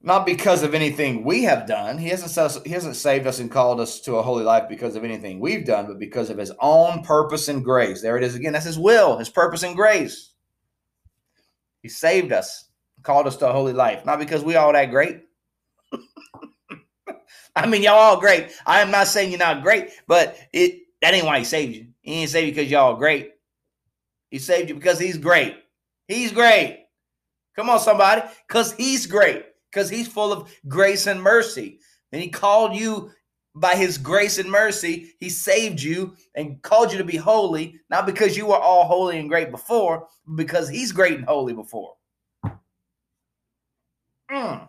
Not 0.05 0.27
because 0.27 0.63
of 0.63 0.75
anything 0.75 1.23
we 1.23 1.45
have 1.45 1.67
done. 1.67 1.97
He 1.97 2.09
hasn't 2.09 2.67
he 2.67 2.73
hasn't 2.73 2.97
saved 2.97 3.27
us 3.27 3.39
and 3.39 3.51
called 3.51 3.81
us 3.81 4.01
to 4.01 4.17
a 4.17 4.23
holy 4.23 4.45
life 4.45 4.69
because 4.69 4.97
of 4.97 5.05
anything 5.05 5.39
we've 5.39 5.65
done, 5.65 5.87
but 5.87 5.99
because 5.99 6.29
of 6.29 6.39
his 6.39 6.53
own 6.61 7.03
purpose 7.05 7.49
and 7.49 7.65
grace. 7.65 8.03
There 8.03 8.17
it 8.17 8.25
is 8.25 8.35
again. 8.35 8.53
That's 8.53 8.67
his 8.67 8.79
will, 8.79 9.19
his 9.19 9.29
purpose 9.29 9.63
and 9.63 9.77
grace. 9.77 10.33
He 11.83 11.89
saved 11.89 12.33
us, 12.33 12.69
called 13.03 13.27
us 13.27 13.37
to 13.39 13.49
a 13.49 13.53
holy 13.53 13.73
life, 13.73 14.05
not 14.05 14.19
because 14.19 14.43
we 14.45 14.57
all 14.57 14.73
that 14.73 14.91
great. 14.91 15.23
I 17.57 17.67
mean, 17.67 17.83
y'all 17.83 17.95
all 17.95 18.21
great. 18.21 18.51
I 18.67 18.81
am 18.81 18.91
not 18.91 19.07
saying 19.07 19.31
you're 19.31 19.39
not 19.39 19.63
great, 19.63 19.91
but 20.09 20.37
it 20.53 20.81
that 21.01 21.15
ain't 21.15 21.27
why 21.27 21.39
he 21.39 21.45
saved 21.45 21.77
you. 21.77 21.87
He 22.01 22.15
ain't 22.15 22.31
saved 22.31 22.49
you 22.49 22.53
because 22.55 22.71
y'all 22.71 22.97
great. 22.97 23.33
He 24.31 24.39
saved 24.39 24.69
you 24.69 24.75
because 24.75 24.99
he's 24.99 25.19
great. 25.19 25.57
He's 26.09 26.33
great. 26.33 26.87
Come 27.55 27.71
on, 27.71 27.79
somebody, 27.79 28.23
because 28.49 28.73
he's 28.73 29.07
great 29.07 29.45
because 29.73 29.89
he's 29.89 30.09
full 30.09 30.33
of 30.33 30.53
grace 30.69 31.07
and 31.07 31.23
mercy. 31.23 31.81
And 32.13 32.21
he 32.21 32.29
called 32.29 32.77
you 32.77 33.11
by 33.55 33.75
his 33.75 33.97
grace 33.97 34.39
and 34.39 34.51
mercy. 34.51 35.15
He 35.19 35.31
saved 35.31 35.81
you 35.83 36.15
and 36.35 36.61
called 36.63 36.93
you 36.93 36.99
to 36.99 37.05
be 37.05 37.17
holy, 37.17 37.81
not 37.89 38.07
because 38.07 38.37
you 38.37 38.47
were 38.47 38.59
all 38.59 38.85
holy 38.85 39.19
and 39.19 39.29
great 39.29 39.51
before, 39.51 40.07
but 40.27 40.37
because 40.37 40.69
he's 40.69 40.93
great 40.93 41.17
and 41.17 41.25
holy 41.25 41.55
before. 41.55 41.95
Mm. 44.31 44.69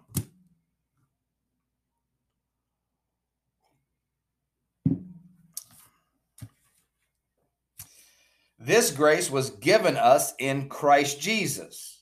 This 8.58 8.92
grace 8.92 9.30
was 9.30 9.50
given 9.50 9.98
us 9.98 10.34
in 10.40 10.70
Christ 10.70 11.20
Jesus 11.20 12.02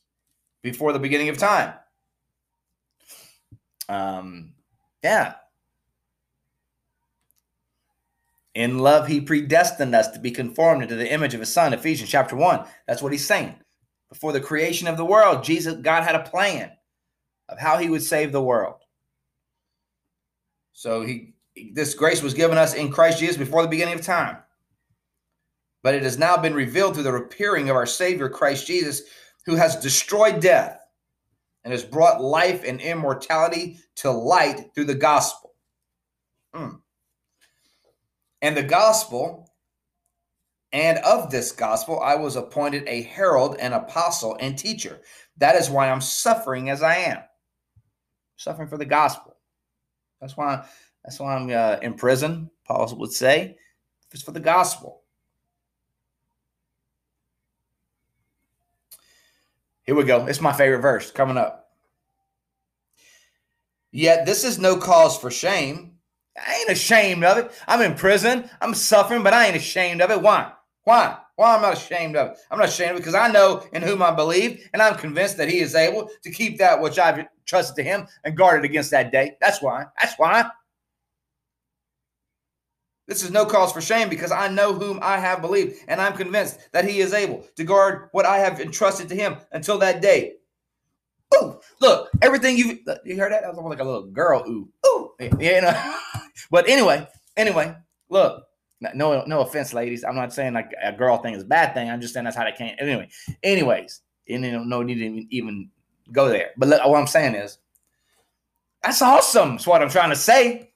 before 0.62 0.94
the 0.94 1.00
beginning 1.00 1.30
of 1.30 1.40
time 1.40 1.74
um, 3.92 4.54
yeah. 5.04 5.34
In 8.56 8.80
love, 8.80 9.08
he 9.08 9.22
predestined 9.22 9.96
us 9.96 10.10
to 10.10 10.20
be 10.20 10.32
conformed 10.32 10.82
into 10.84 10.96
the 10.96 11.12
image 11.12 11.34
of 11.34 11.40
his 11.40 11.52
son, 11.54 11.74
Ephesians 11.74 12.10
chapter 12.10 12.36
1. 12.36 12.66
That's 12.88 13.02
what 13.02 13.12
he's 13.12 13.26
saying. 13.26 13.56
Before 14.10 14.34
the 14.34 14.42
creation 14.42 14.88
of 14.88 14.98
the 14.98 15.06
world, 15.06 15.44
Jesus, 15.44 15.76
God 15.76 16.04
had 16.04 16.16
a 16.16 16.24
plan 16.24 16.72
of 17.48 17.60
how 17.60 17.78
he 17.78 17.90
would 17.90 18.02
save 18.02 18.32
the 18.32 18.42
world. 18.42 18.76
So 20.74 21.02
he 21.02 21.34
this 21.74 21.94
grace 21.94 22.24
was 22.24 22.34
given 22.34 22.58
us 22.58 22.74
in 22.74 22.92
Christ 22.92 23.20
Jesus 23.20 23.36
before 23.36 23.62
the 23.62 23.68
beginning 23.68 23.96
of 23.96 24.02
time. 24.02 24.38
But 25.84 25.96
it 25.96 26.04
has 26.04 26.18
now 26.18 26.38
been 26.38 26.54
revealed 26.54 26.94
through 26.94 27.04
the 27.04 27.14
appearing 27.14 27.70
of 27.70 27.76
our 27.76 27.86
Savior 27.86 28.30
Christ 28.30 28.68
Jesus, 28.68 29.02
who 29.46 29.56
has 29.56 29.76
destroyed 29.76 30.40
death 30.40 30.81
and 31.64 31.72
has 31.72 31.84
brought 31.84 32.22
life 32.22 32.64
and 32.64 32.82
immortality 32.82 33.78
to 33.98 34.12
light 34.12 34.74
through 34.74 34.86
the 34.86 34.96
gospel. 34.96 35.54
Mm. 36.56 36.80
And 38.42 38.58
the 38.58 38.64
gospel, 38.64 39.52
and 40.72 40.98
of 41.00 41.30
this 41.30 41.52
gospel, 41.52 42.00
I 42.00 42.16
was 42.16 42.36
appointed 42.36 42.84
a 42.88 43.04
herald, 43.04 43.58
an 43.60 43.74
apostle, 43.74 44.38
and 44.40 44.58
teacher. 44.58 45.02
That 45.38 45.56
is 45.56 45.70
why 45.70 45.90
I'm 45.90 46.02
suffering 46.02 46.70
as 46.70 46.82
I 46.82 46.96
am, 46.96 47.20
suffering 48.38 48.68
for 48.68 48.78
the 48.78 48.86
gospel. 48.86 49.36
That's 50.20 50.38
why. 50.38 50.66
That's 51.04 51.20
why 51.20 51.36
I'm 51.36 51.50
uh, 51.50 51.78
in 51.82 51.96
prison. 51.96 52.52
Paul 52.64 52.96
would 52.98 53.12
say, 53.12 53.58
it's 54.12 54.22
for 54.22 54.34
the 54.34 54.40
gospel. 54.40 55.01
Here 59.84 59.96
we 59.96 60.04
go. 60.04 60.26
It's 60.28 60.42
my 60.42 60.54
favorite 60.54 60.82
verse 60.82 61.12
coming 61.12 61.38
up. 61.38 61.70
Yet 63.92 64.26
this 64.26 64.44
is 64.44 64.60
no 64.60 64.78
cause 64.78 65.18
for 65.18 65.32
shame. 65.32 65.96
I 66.38 66.60
ain't 66.62 66.70
ashamed 66.70 67.24
of 67.24 67.38
it. 67.38 67.52
I'm 67.68 67.82
in 67.82 67.96
prison. 67.96 68.50
I'm 68.62 68.74
suffering, 68.74 69.24
but 69.24 69.34
I 69.34 69.48
ain't 69.48 69.56
ashamed 69.58 70.02
of 70.02 70.12
it. 70.12 70.22
Why? 70.22 70.52
Why? 70.84 71.18
Why 71.36 71.56
am 71.56 71.60
I 71.60 71.70
not 71.70 71.78
ashamed 71.78 72.16
of 72.16 72.32
it? 72.32 72.38
I'm 72.50 72.60
not 72.60 72.70
ashamed 72.70 72.98
because 72.98 73.16
I 73.16 73.28
know 73.28 73.66
in 73.74 73.82
whom 73.82 74.02
I 74.02 74.12
believe, 74.12 74.70
and 74.74 74.82
I'm 74.82 74.96
convinced 74.96 75.38
that 75.38 75.50
He 75.50 75.60
is 75.60 75.76
able 75.76 76.10
to 76.22 76.32
keep 76.32 76.58
that 76.60 76.80
which 76.80 77.00
I've 77.00 77.26
trusted 77.46 77.76
to 77.78 77.84
Him 77.84 78.08
and 78.24 78.38
guard 78.38 78.64
it 78.64 78.66
against 78.66 78.92
that 78.92 79.12
day. 79.12 79.38
That's 79.42 79.62
why. 79.62 79.86
That's 80.02 80.16
why. 80.18 80.50
This 83.08 83.24
is 83.24 83.32
no 83.32 83.46
cause 83.46 83.74
for 83.74 83.82
shame 83.82 84.10
because 84.10 84.32
I 84.32 84.48
know 84.48 84.74
whom 84.74 85.00
I 85.02 85.18
have 85.18 85.42
believed, 85.42 85.84
and 85.88 86.00
I'm 86.00 86.16
convinced 86.16 86.60
that 86.72 86.88
he 86.88 87.00
is 87.00 87.14
able 87.14 87.46
to 87.56 87.64
guard 87.64 88.10
what 88.12 88.26
I 88.26 88.38
have 88.38 88.62
entrusted 88.62 89.10
to 89.10 89.16
him 89.16 89.38
until 89.52 89.78
that 89.80 90.02
day. 90.02 90.36
Ooh, 91.36 91.60
look, 91.80 92.10
everything 92.22 92.58
you 92.58 92.80
you 93.06 93.18
heard 93.18 93.32
that? 93.32 93.42
That 93.42 93.56
was 93.56 93.64
like 93.64 93.80
a 93.80 93.84
little 93.84 94.08
girl. 94.08 94.44
Ooh, 94.48 94.70
ooh, 94.88 95.12
you 95.20 95.62
know. 95.62 95.96
but 96.52 96.68
anyway, 96.70 97.08
anyway, 97.38 97.76
look. 98.10 98.46
No, 98.96 99.24
no 99.28 99.42
offense, 99.42 99.76
ladies. 99.76 100.04
I'm 100.04 100.16
not 100.16 100.34
saying 100.34 100.54
like 100.54 100.72
a 100.84 100.92
girl 100.92 101.18
thing 101.18 101.36
is 101.36 101.44
a 101.44 101.46
bad 101.46 101.76
thing. 101.76 101.88
I'm 101.88 102.02
just 102.02 102.16
saying 102.16 102.24
that's 102.24 102.36
how 102.36 102.46
they 102.46 102.52
can't. 102.52 102.82
Anyway, 102.82 103.10
anyways, 103.44 104.02
and 104.28 104.44
you 104.44 104.52
know, 104.52 104.64
no 104.64 104.82
need 104.82 104.96
to 104.96 105.06
even, 105.06 105.28
even 105.30 105.70
go 106.12 106.30
there. 106.30 106.50
But 106.58 106.70
look, 106.70 106.86
what 106.86 107.00
I'm 107.00 107.06
saying 107.06 107.36
is, 107.36 107.60
that's 108.82 109.02
awesome. 109.04 109.52
That's 109.52 109.68
what 109.68 109.84
I'm 109.84 109.90
trying 109.90 110.10
to 110.10 110.16
say. 110.16 110.71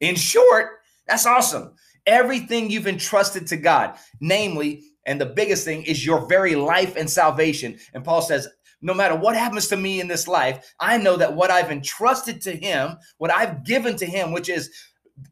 In 0.00 0.16
short, 0.16 0.80
that's 1.06 1.26
awesome. 1.26 1.74
Everything 2.06 2.70
you've 2.70 2.86
entrusted 2.88 3.46
to 3.48 3.56
God, 3.56 3.96
namely, 4.20 4.84
and 5.06 5.20
the 5.20 5.26
biggest 5.26 5.64
thing 5.64 5.82
is 5.82 6.04
your 6.04 6.26
very 6.26 6.54
life 6.54 6.96
and 6.96 7.08
salvation. 7.08 7.78
And 7.94 8.04
Paul 8.04 8.22
says, 8.22 8.48
no 8.82 8.94
matter 8.94 9.14
what 9.14 9.36
happens 9.36 9.68
to 9.68 9.76
me 9.76 10.00
in 10.00 10.08
this 10.08 10.26
life, 10.26 10.74
I 10.80 10.96
know 10.96 11.16
that 11.16 11.34
what 11.34 11.50
I've 11.50 11.70
entrusted 11.70 12.40
to 12.42 12.52
Him, 12.52 12.96
what 13.18 13.30
I've 13.30 13.64
given 13.64 13.96
to 13.96 14.06
Him, 14.06 14.32
which 14.32 14.48
is 14.48 14.70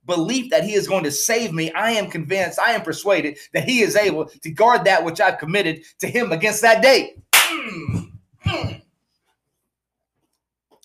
belief 0.05 0.51
that 0.51 0.65
He 0.65 0.75
is 0.75 0.87
going 0.87 1.05
to 1.05 1.11
save 1.11 1.53
me, 1.53 1.73
I 1.73 1.93
am 1.93 2.11
convinced, 2.11 2.59
I 2.59 2.73
am 2.73 2.83
persuaded 2.83 3.39
that 3.55 3.65
He 3.65 3.81
is 3.81 3.97
able 3.97 4.27
to 4.27 4.51
guard 4.51 4.85
that 4.85 5.05
which 5.05 5.21
I've 5.21 5.39
committed 5.39 5.83
to 6.01 6.07
Him 6.07 6.33
against 6.33 6.61
that 6.63 6.83
day. 6.83 7.17
Hmm. 7.35 7.99
Hmm. 8.45 8.73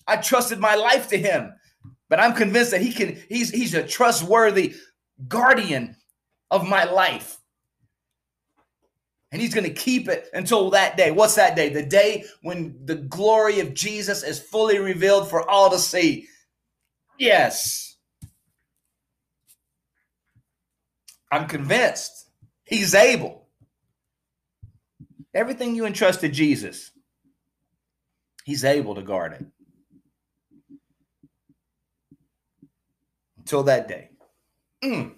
I 0.08 0.18
trusted 0.18 0.60
my 0.60 0.75
life 0.75 1.08
to 1.10 1.18
Him. 1.18 1.54
But 2.13 2.20
I'm 2.20 2.34
convinced 2.34 2.70
that 2.70 2.82
he 2.84 2.93
can, 2.93 3.17
he's 3.27 3.50
he's 3.50 3.74
a 3.74 3.82
trustworthy 3.82 4.75
guardian 5.27 5.96
of 6.51 6.63
my 6.63 6.84
life. 6.84 7.39
And 9.32 9.41
he's 9.41 9.55
going 9.55 9.63
to 9.63 9.74
keep 9.74 10.08
it 10.08 10.27
until 10.32 10.70
that 10.70 10.96
day. 10.96 11.10
What's 11.10 11.34
that 11.34 11.55
day? 11.55 11.70
The 11.70 11.82
day 11.82 12.25
when 12.43 12.77
the 12.86 12.98
glory 12.98 13.62
of 13.62 13.74
Jesus 13.74 14.22
is 14.22 14.39
fully 14.39 14.77
revealed 14.77 15.27
for 15.27 15.50
all 15.50 15.72
to 15.72 15.79
see. 15.79 16.27
Yes. 17.17 17.96
I'm 21.32 21.48
convinced 21.48 22.29
he's 22.63 22.93
able. 22.93 23.48
Everything 25.34 25.74
you 25.74 25.88
entrust 25.88 26.22
to 26.22 26.29
Jesus, 26.29 26.91
He's 28.43 28.63
able 28.63 28.93
to 28.93 29.01
guard 29.01 29.34
it. 29.34 29.48
Until 33.44 33.64
that 33.64 33.90
day. 33.90 34.10
Mm. 34.82 35.16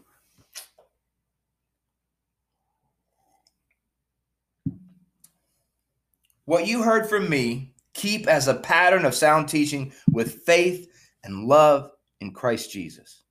What 6.46 6.66
you 6.66 6.82
heard 6.82 7.08
from 7.08 7.30
me, 7.30 7.76
keep 7.94 8.28
as 8.28 8.48
a 8.48 8.56
pattern 8.56 9.06
of 9.06 9.14
sound 9.14 9.48
teaching 9.48 9.94
with 10.12 10.42
faith 10.44 10.90
and 11.24 11.48
love 11.48 11.92
in 12.20 12.34
Christ 12.34 12.72
Jesus. 12.72 13.24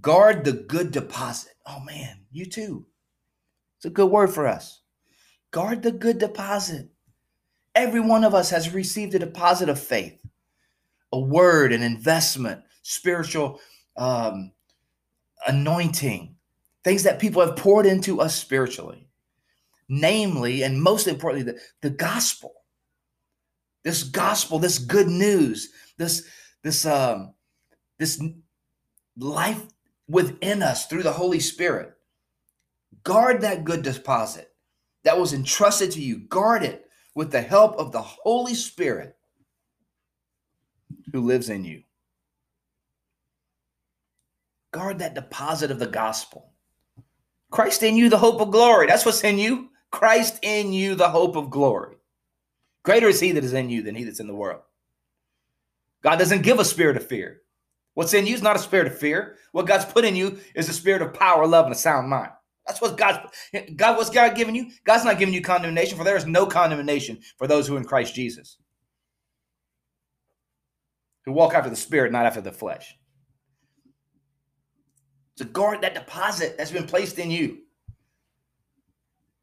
Guard 0.00 0.44
the 0.44 0.52
good 0.52 0.90
deposit. 0.90 1.52
Oh 1.64 1.80
man, 1.86 2.24
you 2.32 2.46
too. 2.46 2.86
It's 3.78 3.86
a 3.86 3.90
good 3.90 4.10
word 4.10 4.30
for 4.30 4.48
us. 4.48 4.82
Guard 5.52 5.82
the 5.82 5.92
good 5.92 6.18
deposit. 6.18 6.90
Every 7.76 8.00
one 8.00 8.24
of 8.24 8.34
us 8.34 8.50
has 8.50 8.74
received 8.74 9.14
a 9.14 9.20
deposit 9.20 9.68
of 9.68 9.80
faith, 9.80 10.20
a 11.12 11.20
word, 11.20 11.72
an 11.72 11.84
investment, 11.84 12.62
spiritual 12.90 13.60
um, 13.96 14.52
anointing, 15.46 16.34
things 16.84 17.04
that 17.04 17.20
people 17.20 17.44
have 17.44 17.56
poured 17.56 17.86
into 17.86 18.20
us 18.20 18.34
spiritually. 18.34 19.08
Namely, 19.88 20.62
and 20.62 20.80
most 20.80 21.08
importantly, 21.08 21.52
the, 21.52 21.60
the 21.82 21.94
gospel. 21.94 22.52
This 23.82 24.04
gospel, 24.04 24.58
this 24.58 24.78
good 24.78 25.08
news, 25.08 25.70
this 25.96 26.26
this 26.62 26.84
um, 26.84 27.34
this 27.98 28.22
life 29.16 29.62
within 30.06 30.62
us 30.62 30.86
through 30.86 31.02
the 31.02 31.12
Holy 31.12 31.40
Spirit. 31.40 31.94
Guard 33.02 33.40
that 33.40 33.64
good 33.64 33.82
deposit 33.82 34.52
that 35.04 35.18
was 35.18 35.32
entrusted 35.32 35.90
to 35.92 36.02
you. 36.02 36.18
Guard 36.18 36.62
it 36.62 36.84
with 37.14 37.32
the 37.32 37.40
help 37.40 37.76
of 37.76 37.90
the 37.90 38.02
Holy 38.02 38.54
Spirit 38.54 39.16
who 41.12 41.20
lives 41.20 41.48
in 41.48 41.64
you. 41.64 41.82
Guard 44.72 44.98
that 45.00 45.14
deposit 45.14 45.70
of 45.70 45.78
the 45.78 45.86
gospel. 45.86 46.52
Christ 47.50 47.82
in 47.82 47.96
you, 47.96 48.08
the 48.08 48.18
hope 48.18 48.40
of 48.40 48.50
glory. 48.50 48.86
That's 48.86 49.04
what's 49.04 49.24
in 49.24 49.38
you. 49.38 49.70
Christ 49.90 50.38
in 50.42 50.72
you, 50.72 50.94
the 50.94 51.08
hope 51.08 51.36
of 51.36 51.50
glory. 51.50 51.96
Greater 52.84 53.08
is 53.08 53.20
he 53.20 53.32
that 53.32 53.44
is 53.44 53.52
in 53.52 53.68
you 53.68 53.82
than 53.82 53.94
he 53.94 54.04
that's 54.04 54.20
in 54.20 54.28
the 54.28 54.34
world. 54.34 54.62
God 56.02 56.16
doesn't 56.16 56.42
give 56.42 56.58
a 56.58 56.64
spirit 56.64 56.96
of 56.96 57.06
fear. 57.06 57.42
What's 57.94 58.14
in 58.14 58.26
you 58.26 58.34
is 58.34 58.42
not 58.42 58.56
a 58.56 58.60
spirit 58.60 58.86
of 58.86 58.98
fear. 58.98 59.36
What 59.52 59.66
God's 59.66 59.84
put 59.84 60.04
in 60.04 60.16
you 60.16 60.38
is 60.54 60.68
a 60.68 60.72
spirit 60.72 61.02
of 61.02 61.12
power, 61.12 61.46
love, 61.46 61.66
and 61.66 61.74
a 61.74 61.78
sound 61.78 62.08
mind. 62.08 62.30
That's 62.66 62.80
what 62.80 62.96
God, 62.96 63.28
God, 63.74 63.96
what's 63.96 64.10
God 64.10 64.36
giving 64.36 64.54
you? 64.54 64.70
God's 64.84 65.04
not 65.04 65.18
giving 65.18 65.34
you 65.34 65.42
condemnation, 65.42 65.98
for 65.98 66.04
there 66.04 66.16
is 66.16 66.26
no 66.26 66.46
condemnation 66.46 67.18
for 67.36 67.48
those 67.48 67.66
who 67.66 67.74
are 67.74 67.78
in 67.78 67.84
Christ 67.84 68.14
Jesus, 68.14 68.58
who 71.24 71.32
walk 71.32 71.52
after 71.52 71.68
the 71.68 71.76
Spirit, 71.76 72.12
not 72.12 72.26
after 72.26 72.40
the 72.40 72.52
flesh. 72.52 72.96
To 75.40 75.46
guard 75.46 75.80
that 75.80 75.94
deposit 75.94 76.58
that's 76.58 76.70
been 76.70 76.86
placed 76.86 77.18
in 77.18 77.30
you. 77.30 77.60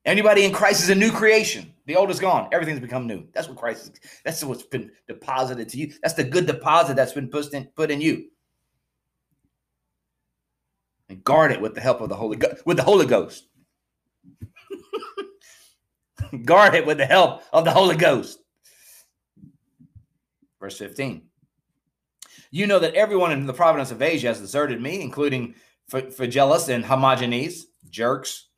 Anybody 0.05 0.45
in 0.45 0.53
Christ 0.53 0.83
is 0.83 0.91
a 0.91 0.95
new 0.95 1.11
creation. 1.11 1.73
The 1.87 1.95
old 1.95 2.11
is 2.11 2.19
gone. 2.19 2.49
Everything's 2.51 2.79
become 2.79 3.07
new. 3.07 3.25
That's 3.33 3.47
what 3.47 3.57
Christ 3.57 3.93
is. 3.93 4.21
That's 4.23 4.43
what's 4.43 4.61
been 4.61 4.91
deposited 5.07 5.67
to 5.69 5.77
you. 5.79 5.91
That's 6.03 6.13
the 6.13 6.23
good 6.23 6.45
deposit 6.45 6.95
that's 6.95 7.13
been 7.13 7.29
put 7.29 7.51
in, 7.51 7.65
put 7.75 7.89
in 7.89 7.99
you 7.99 8.27
and 11.09 11.23
guard 11.23 11.51
it 11.51 11.59
with 11.59 11.73
the 11.73 11.81
help 11.81 11.99
of 11.99 12.09
the 12.09 12.15
Holy 12.15 12.37
Go- 12.37 12.55
with 12.63 12.77
the 12.77 12.83
Holy 12.83 13.07
Ghost. 13.07 13.47
guard 16.45 16.75
it 16.75 16.85
with 16.85 16.99
the 16.99 17.07
help 17.07 17.41
of 17.51 17.65
the 17.65 17.71
Holy 17.71 17.95
Ghost. 17.95 18.37
Verse 20.59 20.77
15. 20.77 21.23
You 22.51 22.67
know 22.67 22.77
that 22.77 22.93
everyone 22.93 23.31
in 23.31 23.47
the 23.47 23.53
province 23.53 23.89
of 23.89 24.03
Asia 24.03 24.27
has 24.27 24.39
deserted 24.39 24.79
me, 24.79 25.01
including 25.01 25.55
Phygellus 25.91 26.69
and 26.69 26.83
Hermogenes, 26.83 27.63
jerks. 27.89 28.49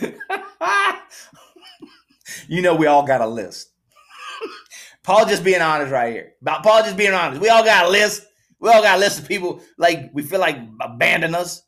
you 2.48 2.62
know 2.62 2.74
we 2.74 2.86
all 2.86 3.06
got 3.06 3.20
a 3.20 3.26
list. 3.26 3.72
Paul 5.02 5.26
just 5.26 5.42
being 5.44 5.62
honest 5.62 5.90
right 5.90 6.12
here. 6.12 6.32
About 6.42 6.62
Paul 6.62 6.82
just 6.82 6.96
being 6.96 7.14
honest. 7.14 7.40
We 7.40 7.48
all 7.48 7.64
got 7.64 7.86
a 7.86 7.88
list 7.88 8.28
we 8.60 8.70
all 8.70 8.82
got 8.82 8.96
a 8.96 9.00
list 9.00 9.20
of 9.20 9.28
people 9.28 9.62
like 9.76 10.10
we 10.12 10.22
feel 10.22 10.40
like 10.40 10.58
abandon 10.80 11.34
us. 11.34 11.62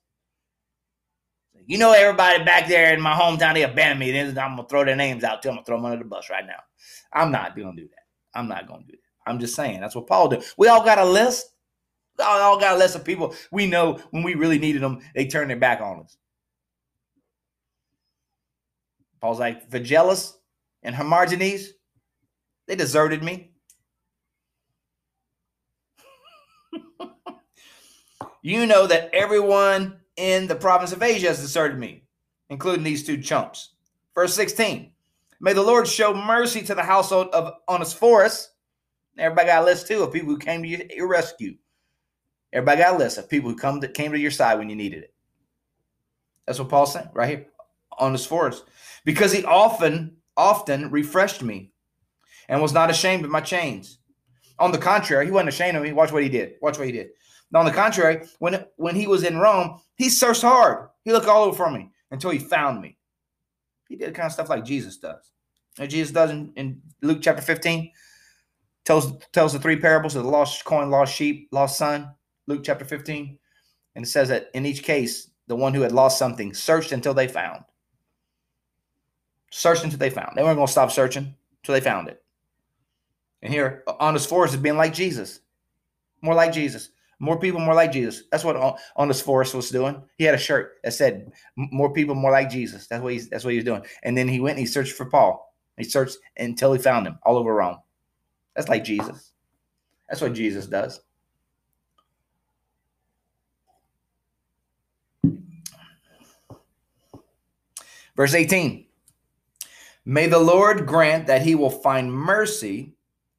You 1.66 1.78
know, 1.78 1.92
everybody 1.92 2.42
back 2.42 2.66
there 2.66 2.92
in 2.92 3.00
my 3.00 3.12
hometown, 3.12 3.54
they 3.54 3.62
abandoned 3.62 4.00
me. 4.00 4.10
Then 4.10 4.36
I'm 4.38 4.56
gonna 4.56 4.66
throw 4.68 4.84
their 4.84 4.96
names 4.96 5.22
out 5.22 5.42
too. 5.42 5.50
I'm 5.50 5.56
gonna 5.56 5.64
throw 5.64 5.76
them 5.76 5.86
under 5.86 5.98
the 5.98 6.08
bus 6.08 6.28
right 6.28 6.44
now. 6.44 6.60
I'm 7.12 7.30
not 7.30 7.56
gonna 7.56 7.76
do 7.76 7.88
that. 7.88 8.38
I'm 8.38 8.48
not 8.48 8.66
gonna 8.66 8.82
do 8.86 8.92
that. 8.92 9.30
I'm 9.30 9.38
just 9.38 9.54
saying 9.54 9.80
that's 9.80 9.94
what 9.94 10.08
Paul 10.08 10.28
did. 10.28 10.42
We 10.58 10.66
all 10.66 10.84
got 10.84 10.98
a 10.98 11.04
list. 11.04 11.46
All 12.20 12.58
got 12.58 12.78
list 12.78 12.96
of 12.96 13.04
people 13.04 13.34
we 13.50 13.66
know 13.66 14.00
when 14.10 14.22
we 14.22 14.34
really 14.34 14.58
needed 14.58 14.82
them, 14.82 15.00
they 15.14 15.26
turned 15.26 15.50
their 15.50 15.56
back 15.56 15.80
on 15.80 16.00
us. 16.00 16.16
Paul's 19.20 19.38
like, 19.38 19.70
Phygellus 19.70 20.32
and 20.82 20.94
Hermogenes, 20.94 21.68
they 22.66 22.74
deserted 22.74 23.22
me. 23.22 23.52
you 28.42 28.66
know 28.66 28.86
that 28.86 29.10
everyone 29.12 30.00
in 30.16 30.46
the 30.46 30.54
province 30.54 30.92
of 30.92 31.02
Asia 31.02 31.28
has 31.28 31.40
deserted 31.40 31.78
me, 31.78 32.04
including 32.48 32.84
these 32.84 33.04
two 33.04 33.20
chumps. 33.20 33.74
Verse 34.14 34.34
16 34.34 34.92
May 35.40 35.52
the 35.54 35.62
Lord 35.62 35.88
show 35.88 36.14
mercy 36.14 36.62
to 36.62 36.74
the 36.74 36.82
household 36.82 37.28
of 37.32 37.54
Onesiphorus. 37.68 38.50
Everybody 39.18 39.48
got 39.48 39.62
a 39.62 39.64
list 39.64 39.86
too 39.86 40.02
of 40.02 40.12
people 40.12 40.28
who 40.28 40.38
came 40.38 40.62
to 40.62 40.94
your 40.94 41.08
rescue. 41.08 41.56
Everybody 42.52 42.82
got 42.82 42.94
a 42.94 42.98
list 42.98 43.18
of 43.18 43.28
people 43.28 43.50
who 43.50 43.56
come 43.56 43.80
to, 43.80 43.88
came 43.88 44.12
to 44.12 44.18
your 44.18 44.30
side 44.30 44.58
when 44.58 44.68
you 44.68 44.76
needed 44.76 45.04
it. 45.04 45.14
That's 46.46 46.58
what 46.58 46.68
Paul's 46.68 46.92
saying 46.92 47.10
right 47.14 47.28
here. 47.28 47.46
Onesiphorus. 48.00 48.62
Because 49.04 49.32
he 49.32 49.44
often, 49.44 50.16
often 50.36 50.90
refreshed 50.90 51.42
me 51.42 51.72
and 52.48 52.60
was 52.60 52.72
not 52.72 52.90
ashamed 52.90 53.24
of 53.24 53.30
my 53.30 53.40
chains. 53.40 53.98
On 54.58 54.72
the 54.72 54.78
contrary, 54.78 55.26
he 55.26 55.32
wasn't 55.32 55.50
ashamed 55.50 55.76
of 55.76 55.82
me. 55.82 55.92
Watch 55.92 56.12
what 56.12 56.22
he 56.22 56.28
did. 56.28 56.54
Watch 56.60 56.78
what 56.78 56.86
he 56.86 56.92
did. 56.92 57.10
On 57.54 57.64
the 57.64 57.72
contrary, 57.72 58.26
when 58.38 58.64
when 58.76 58.94
he 58.94 59.06
was 59.06 59.24
in 59.24 59.38
Rome, 59.38 59.80
he 59.96 60.08
searched 60.08 60.42
hard. 60.42 60.88
He 61.04 61.12
looked 61.12 61.26
all 61.26 61.44
over 61.44 61.56
for 61.56 61.70
me 61.70 61.90
until 62.10 62.30
he 62.30 62.38
found 62.38 62.80
me. 62.80 62.96
He 63.88 63.96
did 63.96 64.14
kind 64.14 64.26
of 64.26 64.32
stuff 64.32 64.48
like 64.48 64.64
Jesus 64.64 64.98
does. 64.98 65.32
And 65.78 65.90
Jesus 65.90 66.12
does 66.12 66.30
in, 66.30 66.52
in 66.56 66.80
Luke 67.02 67.18
chapter 67.22 67.42
15. 67.42 67.90
Tells 68.84 69.12
tells 69.32 69.52
the 69.52 69.58
three 69.58 69.76
parables 69.76 70.14
of 70.14 70.24
the 70.24 70.30
lost 70.30 70.64
coin, 70.64 70.90
lost 70.90 71.14
sheep, 71.14 71.48
lost 71.52 71.76
son. 71.76 72.10
Luke 72.50 72.62
chapter 72.64 72.84
15. 72.84 73.38
And 73.94 74.04
it 74.04 74.08
says 74.08 74.28
that 74.28 74.50
in 74.54 74.66
each 74.66 74.82
case, 74.82 75.30
the 75.46 75.56
one 75.56 75.72
who 75.72 75.80
had 75.80 75.92
lost 75.92 76.18
something 76.18 76.52
searched 76.52 76.92
until 76.92 77.14
they 77.14 77.28
found. 77.28 77.64
Searched 79.50 79.84
until 79.84 79.98
they 79.98 80.10
found. 80.10 80.36
They 80.36 80.42
weren't 80.42 80.56
going 80.56 80.66
to 80.66 80.72
stop 80.72 80.90
searching 80.90 81.34
until 81.62 81.74
they 81.74 81.80
found 81.80 82.08
it. 82.08 82.22
And 83.42 83.52
here, 83.52 83.84
Onesiphorus 83.88 84.52
is 84.52 84.58
being 84.58 84.76
like 84.76 84.92
Jesus, 84.92 85.40
more 86.20 86.34
like 86.34 86.52
Jesus. 86.52 86.90
More 87.22 87.38
people, 87.38 87.60
more 87.60 87.74
like 87.74 87.92
Jesus. 87.92 88.24
That's 88.30 88.44
what 88.44 88.78
Onesiphorus 88.96 89.52
was 89.52 89.68
doing. 89.68 90.02
He 90.16 90.24
had 90.24 90.34
a 90.34 90.38
shirt 90.38 90.78
that 90.82 90.92
said 90.92 91.30
"More 91.54 91.92
people, 91.92 92.14
more 92.14 92.30
like 92.30 92.48
Jesus." 92.48 92.86
That's 92.86 93.02
what 93.02 93.12
he's. 93.12 93.28
That's 93.28 93.44
what 93.44 93.50
he 93.50 93.58
was 93.58 93.64
doing. 93.66 93.84
And 94.04 94.16
then 94.16 94.26
he 94.26 94.40
went 94.40 94.56
and 94.56 94.66
he 94.66 94.72
searched 94.72 94.94
for 94.94 95.04
Paul. 95.04 95.54
He 95.76 95.84
searched 95.84 96.16
until 96.38 96.72
he 96.72 96.78
found 96.78 97.06
him 97.06 97.18
all 97.24 97.36
over 97.36 97.54
Rome. 97.54 97.76
That's 98.56 98.70
like 98.70 98.84
Jesus. 98.84 99.32
That's 100.08 100.22
what 100.22 100.32
Jesus 100.32 100.66
does. 100.66 101.00
Verse 108.20 108.34
18 108.34 108.84
May 110.04 110.26
the 110.26 110.38
Lord 110.38 110.84
grant 110.86 111.28
that 111.28 111.40
he 111.40 111.54
will 111.54 111.70
find 111.70 112.12
mercy 112.12 112.92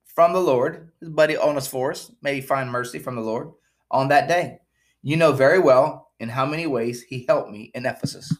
from 0.05 0.33
the 0.33 0.41
Lord, 0.41 0.91
his 0.99 1.09
buddy 1.09 1.37
Onesiphorus, 1.37 2.11
may 2.23 2.33
he 2.33 2.41
find 2.41 2.67
mercy 2.67 2.97
from 2.97 3.13
the 3.13 3.21
Lord, 3.21 3.51
on 3.91 4.07
that 4.07 4.27
day. 4.27 4.57
You 5.03 5.17
know 5.17 5.33
very 5.33 5.59
well 5.59 6.09
in 6.19 6.29
how 6.29 6.47
many 6.47 6.65
ways 6.65 7.03
he 7.03 7.27
helped 7.27 7.51
me 7.51 7.69
in 7.75 7.85
Ephesus. 7.85 8.35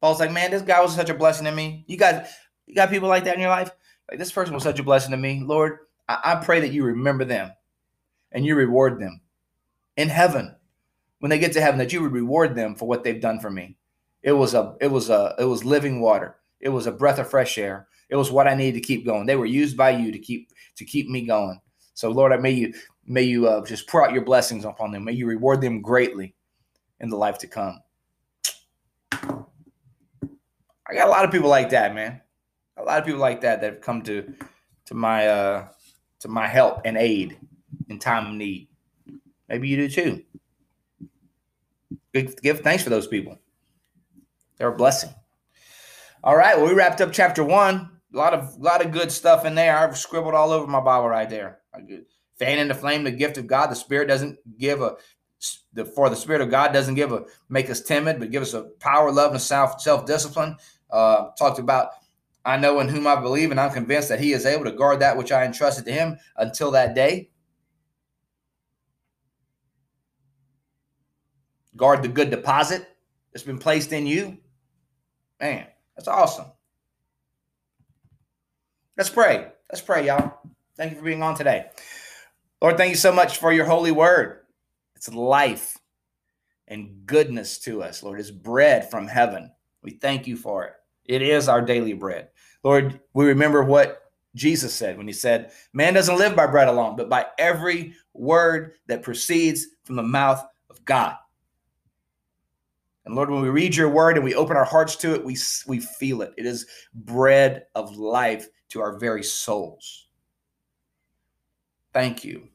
Paul's 0.00 0.18
like, 0.18 0.32
man, 0.32 0.50
this 0.50 0.62
guy 0.62 0.80
was 0.80 0.94
such 0.94 1.10
a 1.10 1.14
blessing 1.14 1.44
to 1.44 1.52
me. 1.52 1.84
You 1.88 1.98
guys, 1.98 2.26
you 2.66 2.74
got 2.74 2.88
people 2.88 3.10
like 3.10 3.24
that 3.24 3.34
in 3.34 3.42
your 3.42 3.50
life? 3.50 3.70
Like 4.10 4.18
this 4.18 4.32
person 4.32 4.54
was 4.54 4.62
such 4.62 4.78
a 4.78 4.82
blessing 4.82 5.10
to 5.10 5.18
me. 5.18 5.42
Lord, 5.44 5.80
I, 6.08 6.20
I 6.24 6.34
pray 6.36 6.60
that 6.60 6.72
you 6.72 6.84
remember 6.84 7.26
them 7.26 7.52
and 8.32 8.46
you 8.46 8.54
reward 8.54 8.98
them 8.98 9.20
in 9.98 10.08
heaven. 10.08 10.56
When 11.18 11.28
they 11.28 11.38
get 11.38 11.52
to 11.52 11.60
heaven, 11.60 11.76
that 11.80 11.92
you 11.92 12.00
would 12.00 12.12
reward 12.12 12.54
them 12.54 12.74
for 12.74 12.88
what 12.88 13.04
they've 13.04 13.20
done 13.20 13.40
for 13.40 13.50
me. 13.50 13.76
It 14.22 14.32
was 14.32 14.54
a, 14.54 14.76
it 14.80 14.88
was 14.88 15.10
a, 15.10 15.34
it 15.38 15.44
was 15.44 15.64
living 15.64 16.00
water. 16.00 16.36
It 16.60 16.68
was 16.68 16.86
a 16.86 16.92
breath 16.92 17.18
of 17.18 17.28
fresh 17.28 17.58
air. 17.58 17.88
It 18.08 18.16
was 18.16 18.30
what 18.30 18.46
I 18.46 18.54
needed 18.54 18.80
to 18.80 18.86
keep 18.86 19.04
going. 19.04 19.26
They 19.26 19.36
were 19.36 19.46
used 19.46 19.76
by 19.76 19.90
you 19.90 20.12
to 20.12 20.18
keep 20.18 20.50
to 20.76 20.84
keep 20.84 21.08
me 21.08 21.26
going. 21.26 21.60
So 21.94 22.10
Lord, 22.10 22.32
I 22.32 22.36
may 22.36 22.52
you 22.52 22.72
May 23.06 23.22
you 23.22 23.48
uh, 23.48 23.64
just 23.64 23.88
pour 23.88 24.06
out 24.06 24.12
your 24.12 24.24
blessings 24.24 24.64
upon 24.64 24.92
them. 24.92 25.04
May 25.04 25.12
you 25.12 25.26
reward 25.26 25.60
them 25.60 25.82
greatly 25.82 26.34
in 27.00 27.08
the 27.08 27.16
life 27.16 27.38
to 27.38 27.48
come. 27.48 27.82
I 29.12 30.94
got 30.94 31.08
a 31.08 31.10
lot 31.10 31.24
of 31.24 31.32
people 31.32 31.48
like 31.48 31.70
that, 31.70 31.94
man. 31.94 32.20
A 32.76 32.82
lot 32.82 32.98
of 32.98 33.04
people 33.04 33.20
like 33.20 33.40
that 33.40 33.60
that 33.60 33.72
have 33.74 33.82
come 33.82 34.02
to 34.02 34.32
to 34.86 34.94
my 34.94 35.26
uh 35.26 35.68
to 36.20 36.28
my 36.28 36.46
help 36.46 36.82
and 36.84 36.96
aid 36.96 37.38
in 37.88 37.98
time 37.98 38.26
of 38.26 38.34
need. 38.34 38.68
Maybe 39.48 39.68
you 39.68 39.76
do 39.76 39.88
too. 39.88 40.22
Give, 42.14 42.40
give 42.42 42.60
thanks 42.60 42.84
for 42.84 42.90
those 42.90 43.06
people. 43.06 43.38
They're 44.62 44.70
a 44.72 44.76
blessing. 44.76 45.10
All 46.22 46.36
right, 46.36 46.56
well, 46.56 46.68
we 46.68 46.72
wrapped 46.72 47.00
up 47.00 47.12
chapter 47.12 47.42
one. 47.42 47.90
A 48.14 48.16
lot 48.16 48.32
of 48.32 48.56
lot 48.58 48.84
of 48.84 48.92
good 48.92 49.10
stuff 49.10 49.44
in 49.44 49.56
there. 49.56 49.76
I've 49.76 49.98
scribbled 49.98 50.34
all 50.34 50.52
over 50.52 50.68
my 50.68 50.78
Bible 50.78 51.08
right 51.08 51.28
there. 51.28 51.58
Fan 52.38 52.60
into 52.60 52.76
flame 52.76 53.02
the 53.02 53.10
gift 53.10 53.38
of 53.38 53.48
God. 53.48 53.72
The 53.72 53.74
Spirit 53.74 54.06
doesn't 54.06 54.38
give 54.58 54.80
a 54.80 54.94
the, 55.72 55.84
for 55.84 56.08
the 56.08 56.14
Spirit 56.14 56.42
of 56.42 56.50
God 56.52 56.72
doesn't 56.72 56.94
give 56.94 57.10
a 57.10 57.24
make 57.48 57.70
us 57.70 57.80
timid, 57.80 58.20
but 58.20 58.30
give 58.30 58.42
us 58.42 58.54
a 58.54 58.68
power, 58.78 59.10
love, 59.10 59.32
and 59.32 59.40
self 59.40 59.80
self 59.80 60.06
discipline. 60.06 60.56
Uh, 60.88 61.30
talked 61.36 61.58
about 61.58 61.88
I 62.44 62.56
know 62.56 62.78
in 62.78 62.86
whom 62.86 63.08
I 63.08 63.20
believe, 63.20 63.50
and 63.50 63.58
I'm 63.58 63.72
convinced 63.72 64.10
that 64.10 64.20
He 64.20 64.32
is 64.32 64.46
able 64.46 64.66
to 64.66 64.70
guard 64.70 65.00
that 65.00 65.16
which 65.16 65.32
I 65.32 65.44
entrusted 65.44 65.86
to 65.86 65.92
Him 65.92 66.18
until 66.36 66.70
that 66.70 66.94
day. 66.94 67.30
Guard 71.74 72.04
the 72.04 72.08
good 72.08 72.30
deposit 72.30 72.86
that's 73.32 73.42
been 73.42 73.58
placed 73.58 73.92
in 73.92 74.06
you. 74.06 74.38
Man, 75.42 75.66
that's 75.96 76.06
awesome. 76.06 76.46
Let's 78.96 79.10
pray. 79.10 79.48
Let's 79.72 79.82
pray, 79.82 80.06
y'all. 80.06 80.38
Thank 80.76 80.92
you 80.92 80.98
for 80.98 81.04
being 81.04 81.22
on 81.22 81.34
today. 81.34 81.66
Lord, 82.60 82.76
thank 82.76 82.90
you 82.90 82.96
so 82.96 83.12
much 83.12 83.38
for 83.38 83.52
your 83.52 83.66
holy 83.66 83.90
word. 83.90 84.42
It's 84.94 85.12
life 85.12 85.76
and 86.68 87.04
goodness 87.06 87.58
to 87.60 87.82
us, 87.82 88.04
Lord. 88.04 88.20
It's 88.20 88.30
bread 88.30 88.88
from 88.88 89.08
heaven. 89.08 89.50
We 89.82 89.90
thank 89.90 90.28
you 90.28 90.36
for 90.36 90.64
it. 90.64 90.74
It 91.06 91.22
is 91.22 91.48
our 91.48 91.60
daily 91.60 91.94
bread. 91.94 92.28
Lord, 92.62 93.00
we 93.12 93.26
remember 93.26 93.64
what 93.64 94.12
Jesus 94.36 94.72
said 94.72 94.96
when 94.96 95.08
he 95.08 95.12
said, 95.12 95.50
Man 95.72 95.92
doesn't 95.92 96.18
live 96.18 96.36
by 96.36 96.46
bread 96.46 96.68
alone, 96.68 96.94
but 96.94 97.08
by 97.08 97.26
every 97.36 97.94
word 98.14 98.74
that 98.86 99.02
proceeds 99.02 99.66
from 99.82 99.96
the 99.96 100.04
mouth 100.04 100.46
of 100.70 100.84
God. 100.84 101.16
And 103.04 103.14
Lord, 103.14 103.30
when 103.30 103.42
we 103.42 103.48
read 103.48 103.74
your 103.74 103.88
word 103.88 104.16
and 104.16 104.24
we 104.24 104.34
open 104.34 104.56
our 104.56 104.64
hearts 104.64 104.96
to 104.96 105.14
it, 105.14 105.24
we, 105.24 105.36
we 105.66 105.80
feel 105.80 106.22
it. 106.22 106.32
It 106.36 106.46
is 106.46 106.66
bread 106.94 107.64
of 107.74 107.96
life 107.96 108.46
to 108.70 108.80
our 108.80 108.98
very 108.98 109.22
souls. 109.22 110.08
Thank 111.92 112.24
you. 112.24 112.48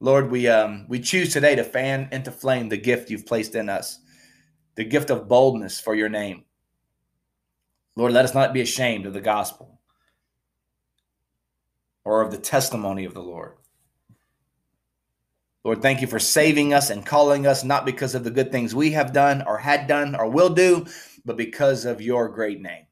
Lord, 0.00 0.32
we 0.32 0.48
um 0.48 0.86
we 0.88 0.98
choose 0.98 1.32
today 1.32 1.54
to 1.54 1.62
fan 1.62 2.08
into 2.10 2.32
flame 2.32 2.68
the 2.68 2.76
gift 2.76 3.08
you've 3.08 3.24
placed 3.24 3.54
in 3.54 3.68
us, 3.68 4.00
the 4.74 4.84
gift 4.84 5.10
of 5.10 5.28
boldness 5.28 5.78
for 5.78 5.94
your 5.94 6.08
name. 6.08 6.44
Lord, 7.94 8.12
let 8.12 8.24
us 8.24 8.34
not 8.34 8.52
be 8.52 8.62
ashamed 8.62 9.06
of 9.06 9.12
the 9.12 9.20
gospel 9.20 9.80
or 12.04 12.20
of 12.20 12.32
the 12.32 12.38
testimony 12.38 13.04
of 13.04 13.14
the 13.14 13.22
Lord. 13.22 13.54
Lord, 15.64 15.80
thank 15.80 16.00
you 16.00 16.08
for 16.08 16.18
saving 16.18 16.74
us 16.74 16.90
and 16.90 17.06
calling 17.06 17.46
us 17.46 17.62
not 17.62 17.86
because 17.86 18.14
of 18.14 18.24
the 18.24 18.30
good 18.30 18.50
things 18.50 18.74
we 18.74 18.90
have 18.92 19.12
done 19.12 19.44
or 19.46 19.58
had 19.58 19.86
done 19.86 20.16
or 20.16 20.28
will 20.28 20.50
do, 20.50 20.86
but 21.24 21.36
because 21.36 21.84
of 21.84 22.00
your 22.02 22.28
great 22.28 22.60
name. 22.60 22.86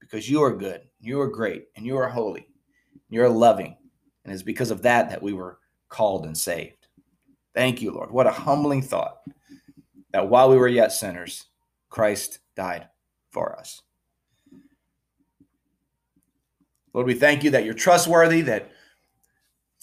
Because 0.00 0.28
you 0.28 0.42
are 0.42 0.54
good, 0.54 0.82
you 1.00 1.20
are 1.20 1.28
great, 1.28 1.68
and 1.76 1.86
you 1.86 1.96
are 1.96 2.08
holy, 2.08 2.48
you're 3.08 3.28
loving. 3.28 3.76
And 4.24 4.32
it's 4.32 4.42
because 4.42 4.70
of 4.70 4.82
that 4.82 5.10
that 5.10 5.22
we 5.22 5.32
were 5.32 5.58
called 5.88 6.26
and 6.26 6.36
saved. 6.36 6.88
Thank 7.54 7.80
you, 7.80 7.92
Lord. 7.92 8.10
What 8.10 8.26
a 8.26 8.32
humbling 8.32 8.82
thought 8.82 9.18
that 10.12 10.28
while 10.28 10.50
we 10.50 10.56
were 10.56 10.68
yet 10.68 10.92
sinners, 10.92 11.46
Christ 11.88 12.40
died 12.56 12.88
for 13.30 13.56
us. 13.56 13.82
Lord, 16.92 17.06
we 17.06 17.14
thank 17.14 17.42
you 17.42 17.50
that 17.50 17.64
you're 17.64 17.74
trustworthy, 17.74 18.42
that 18.42 18.70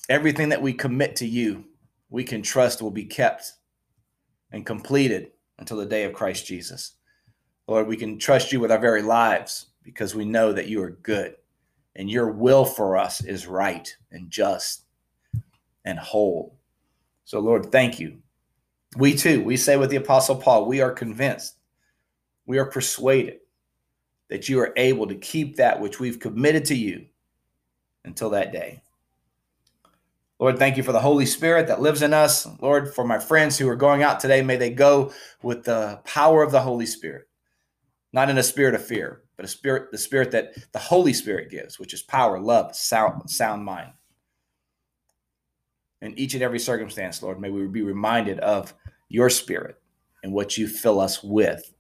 everything 0.09 0.49
that 0.49 0.61
we 0.61 0.73
commit 0.73 1.15
to 1.17 1.27
you, 1.27 1.63
we 2.09 2.23
can 2.23 2.41
trust 2.41 2.81
will 2.81 2.91
be 2.91 3.05
kept 3.05 3.53
and 4.51 4.65
completed 4.65 5.31
until 5.59 5.77
the 5.77 5.85
day 5.85 6.03
of 6.03 6.13
Christ 6.13 6.47
Jesus. 6.47 6.93
Lord, 7.67 7.87
we 7.87 7.95
can 7.95 8.17
trust 8.17 8.51
you 8.51 8.59
with 8.59 8.71
our 8.71 8.79
very 8.79 9.03
lives 9.03 9.67
because 9.83 10.15
we 10.15 10.25
know 10.25 10.51
that 10.51 10.67
you 10.67 10.81
are 10.81 10.97
good 11.03 11.35
and 11.95 12.09
your 12.09 12.31
will 12.31 12.65
for 12.65 12.97
us 12.97 13.23
is 13.23 13.45
right 13.45 13.95
and 14.11 14.31
just 14.31 14.85
and 15.85 15.99
whole. 15.99 16.57
So, 17.25 17.39
Lord, 17.39 17.71
thank 17.71 17.99
you. 17.99 18.17
We 18.97 19.13
too, 19.13 19.43
we 19.43 19.55
say 19.55 19.77
with 19.77 19.91
the 19.91 19.97
Apostle 19.97 20.35
Paul, 20.35 20.65
we 20.65 20.81
are 20.81 20.91
convinced, 20.91 21.57
we 22.47 22.57
are 22.57 22.65
persuaded 22.65 23.39
that 24.29 24.49
you 24.49 24.59
are 24.59 24.73
able 24.77 25.05
to 25.07 25.15
keep 25.15 25.57
that 25.57 25.79
which 25.79 25.99
we've 25.99 26.19
committed 26.19 26.65
to 26.65 26.75
you 26.75 27.05
until 28.03 28.31
that 28.31 28.51
day. 28.51 28.81
Lord, 30.39 30.57
thank 30.57 30.77
you 30.77 30.83
for 30.83 30.93
the 30.93 31.01
Holy 31.01 31.25
Spirit 31.25 31.67
that 31.67 31.81
lives 31.81 32.01
in 32.01 32.13
us. 32.13 32.47
Lord, 32.61 32.93
for 32.95 33.03
my 33.03 33.19
friends 33.19 33.57
who 33.57 33.67
are 33.67 33.75
going 33.75 34.03
out 34.03 34.21
today, 34.21 34.41
may 34.41 34.55
they 34.55 34.69
go 34.69 35.11
with 35.43 35.65
the 35.65 35.99
power 36.05 36.41
of 36.41 36.51
the 36.51 36.61
Holy 36.61 36.85
Spirit, 36.85 37.27
not 38.13 38.29
in 38.29 38.37
a 38.37 38.43
spirit 38.43 38.73
of 38.73 38.85
fear, 38.85 39.23
but 39.35 39.43
a 39.43 39.49
spirit, 39.49 39.91
the 39.91 39.97
spirit 39.97 40.31
that 40.31 40.53
the 40.71 40.79
Holy 40.79 41.11
Spirit 41.11 41.51
gives, 41.51 41.77
which 41.77 41.93
is 41.93 42.01
power, 42.01 42.39
love, 42.39 42.73
sound, 42.73 43.29
sound 43.29 43.65
mind. 43.65 43.91
In 46.01 46.17
each 46.17 46.33
and 46.33 46.43
every 46.43 46.59
circumstance, 46.59 47.21
Lord, 47.21 47.41
may 47.41 47.49
we 47.49 47.67
be 47.67 47.81
reminded 47.81 48.39
of 48.39 48.73
your 49.09 49.29
spirit 49.29 49.75
and 50.23 50.31
what 50.31 50.57
you 50.57 50.69
fill 50.69 51.01
us 51.01 51.21
with. 51.21 51.73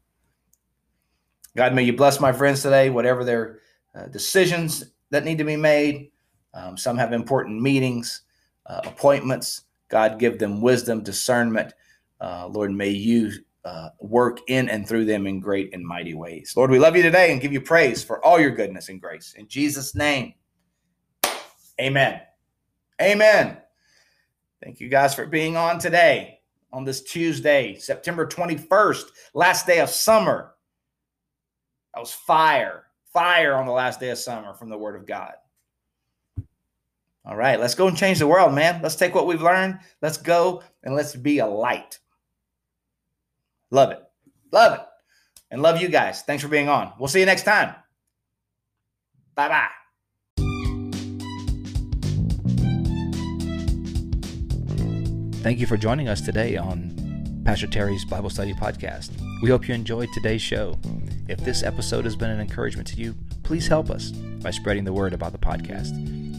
God, 1.55 1.73
may 1.73 1.83
you 1.83 1.93
bless 1.93 2.19
my 2.19 2.33
friends 2.33 2.61
today, 2.61 2.89
whatever 2.89 3.23
their 3.23 3.59
uh, 3.95 4.07
decisions 4.07 4.83
that 5.11 5.23
need 5.23 5.37
to 5.37 5.45
be 5.45 5.55
made. 5.55 6.11
Um, 6.53 6.75
some 6.75 6.97
have 6.97 7.13
important 7.13 7.61
meetings 7.61 8.23
uh, 8.69 8.81
appointments. 8.85 9.63
God, 9.89 10.19
give 10.19 10.39
them 10.39 10.61
wisdom, 10.61 11.03
discernment. 11.03 11.73
Uh, 12.21 12.47
Lord, 12.47 12.71
may 12.71 12.89
you 12.89 13.31
uh, 13.65 13.89
work 13.99 14.39
in 14.47 14.69
and 14.69 14.87
through 14.87 15.05
them 15.05 15.27
in 15.27 15.39
great 15.39 15.73
and 15.73 15.85
mighty 15.85 16.13
ways. 16.13 16.53
Lord, 16.55 16.71
we 16.71 16.79
love 16.79 16.95
you 16.95 17.03
today 17.03 17.31
and 17.31 17.41
give 17.41 17.51
you 17.51 17.61
praise 17.61 18.03
for 18.03 18.23
all 18.23 18.39
your 18.39 18.51
goodness 18.51 18.89
and 18.89 19.01
grace. 19.01 19.33
In 19.37 19.47
Jesus' 19.47 19.95
name, 19.95 20.33
amen. 21.81 22.21
Amen. 23.01 23.57
Thank 24.63 24.79
you 24.79 24.89
guys 24.89 25.15
for 25.15 25.25
being 25.25 25.55
on 25.57 25.79
today 25.79 26.39
on 26.71 26.83
this 26.83 27.01
Tuesday, 27.01 27.75
September 27.75 28.27
21st, 28.27 29.05
last 29.33 29.65
day 29.65 29.79
of 29.79 29.89
summer. 29.89 30.53
That 31.93 32.01
was 32.01 32.11
fire, 32.11 32.83
fire 33.11 33.55
on 33.55 33.65
the 33.65 33.71
last 33.71 33.99
day 33.99 34.09
of 34.09 34.17
summer 34.17 34.53
from 34.53 34.69
the 34.69 34.77
Word 34.77 34.95
of 34.95 35.07
God. 35.07 35.33
All 37.25 37.35
right, 37.35 37.59
let's 37.59 37.75
go 37.75 37.87
and 37.87 37.97
change 37.97 38.19
the 38.19 38.27
world, 38.27 38.53
man. 38.53 38.81
Let's 38.81 38.95
take 38.95 39.13
what 39.13 39.27
we've 39.27 39.41
learned. 39.41 39.79
Let's 40.01 40.17
go 40.17 40.63
and 40.83 40.95
let's 40.95 41.15
be 41.15 41.39
a 41.39 41.45
light. 41.45 41.99
Love 43.71 43.91
it. 43.91 44.03
Love 44.51 44.79
it. 44.79 44.85
And 45.51 45.61
love 45.61 45.81
you 45.81 45.89
guys. 45.89 46.21
Thanks 46.21 46.43
for 46.43 46.49
being 46.49 46.69
on. 46.69 46.93
We'll 46.97 47.07
see 47.07 47.19
you 47.19 47.25
next 47.25 47.43
time. 47.43 47.75
Bye 49.35 49.49
bye. 49.49 49.67
Thank 55.41 55.59
you 55.59 55.67
for 55.67 55.77
joining 55.77 56.09
us 56.09 56.19
today 56.19 56.57
on 56.57 57.41
Pastor 57.45 57.67
Terry's 57.67 58.03
Bible 58.05 58.29
Study 58.29 58.53
Podcast. 58.53 59.11
We 59.41 59.49
hope 59.49 59.67
you 59.67 59.73
enjoyed 59.73 60.09
today's 60.13 60.41
show. 60.41 60.77
If 61.29 61.39
this 61.39 61.63
episode 61.63 62.03
has 62.03 62.15
been 62.15 62.29
an 62.29 62.41
encouragement 62.41 62.87
to 62.89 62.97
you, 62.97 63.15
please 63.43 63.67
help 63.67 63.89
us 63.89 64.11
by 64.11 64.51
spreading 64.51 64.83
the 64.83 64.93
word 64.93 65.13
about 65.13 65.31
the 65.31 65.37
podcast. 65.37 66.18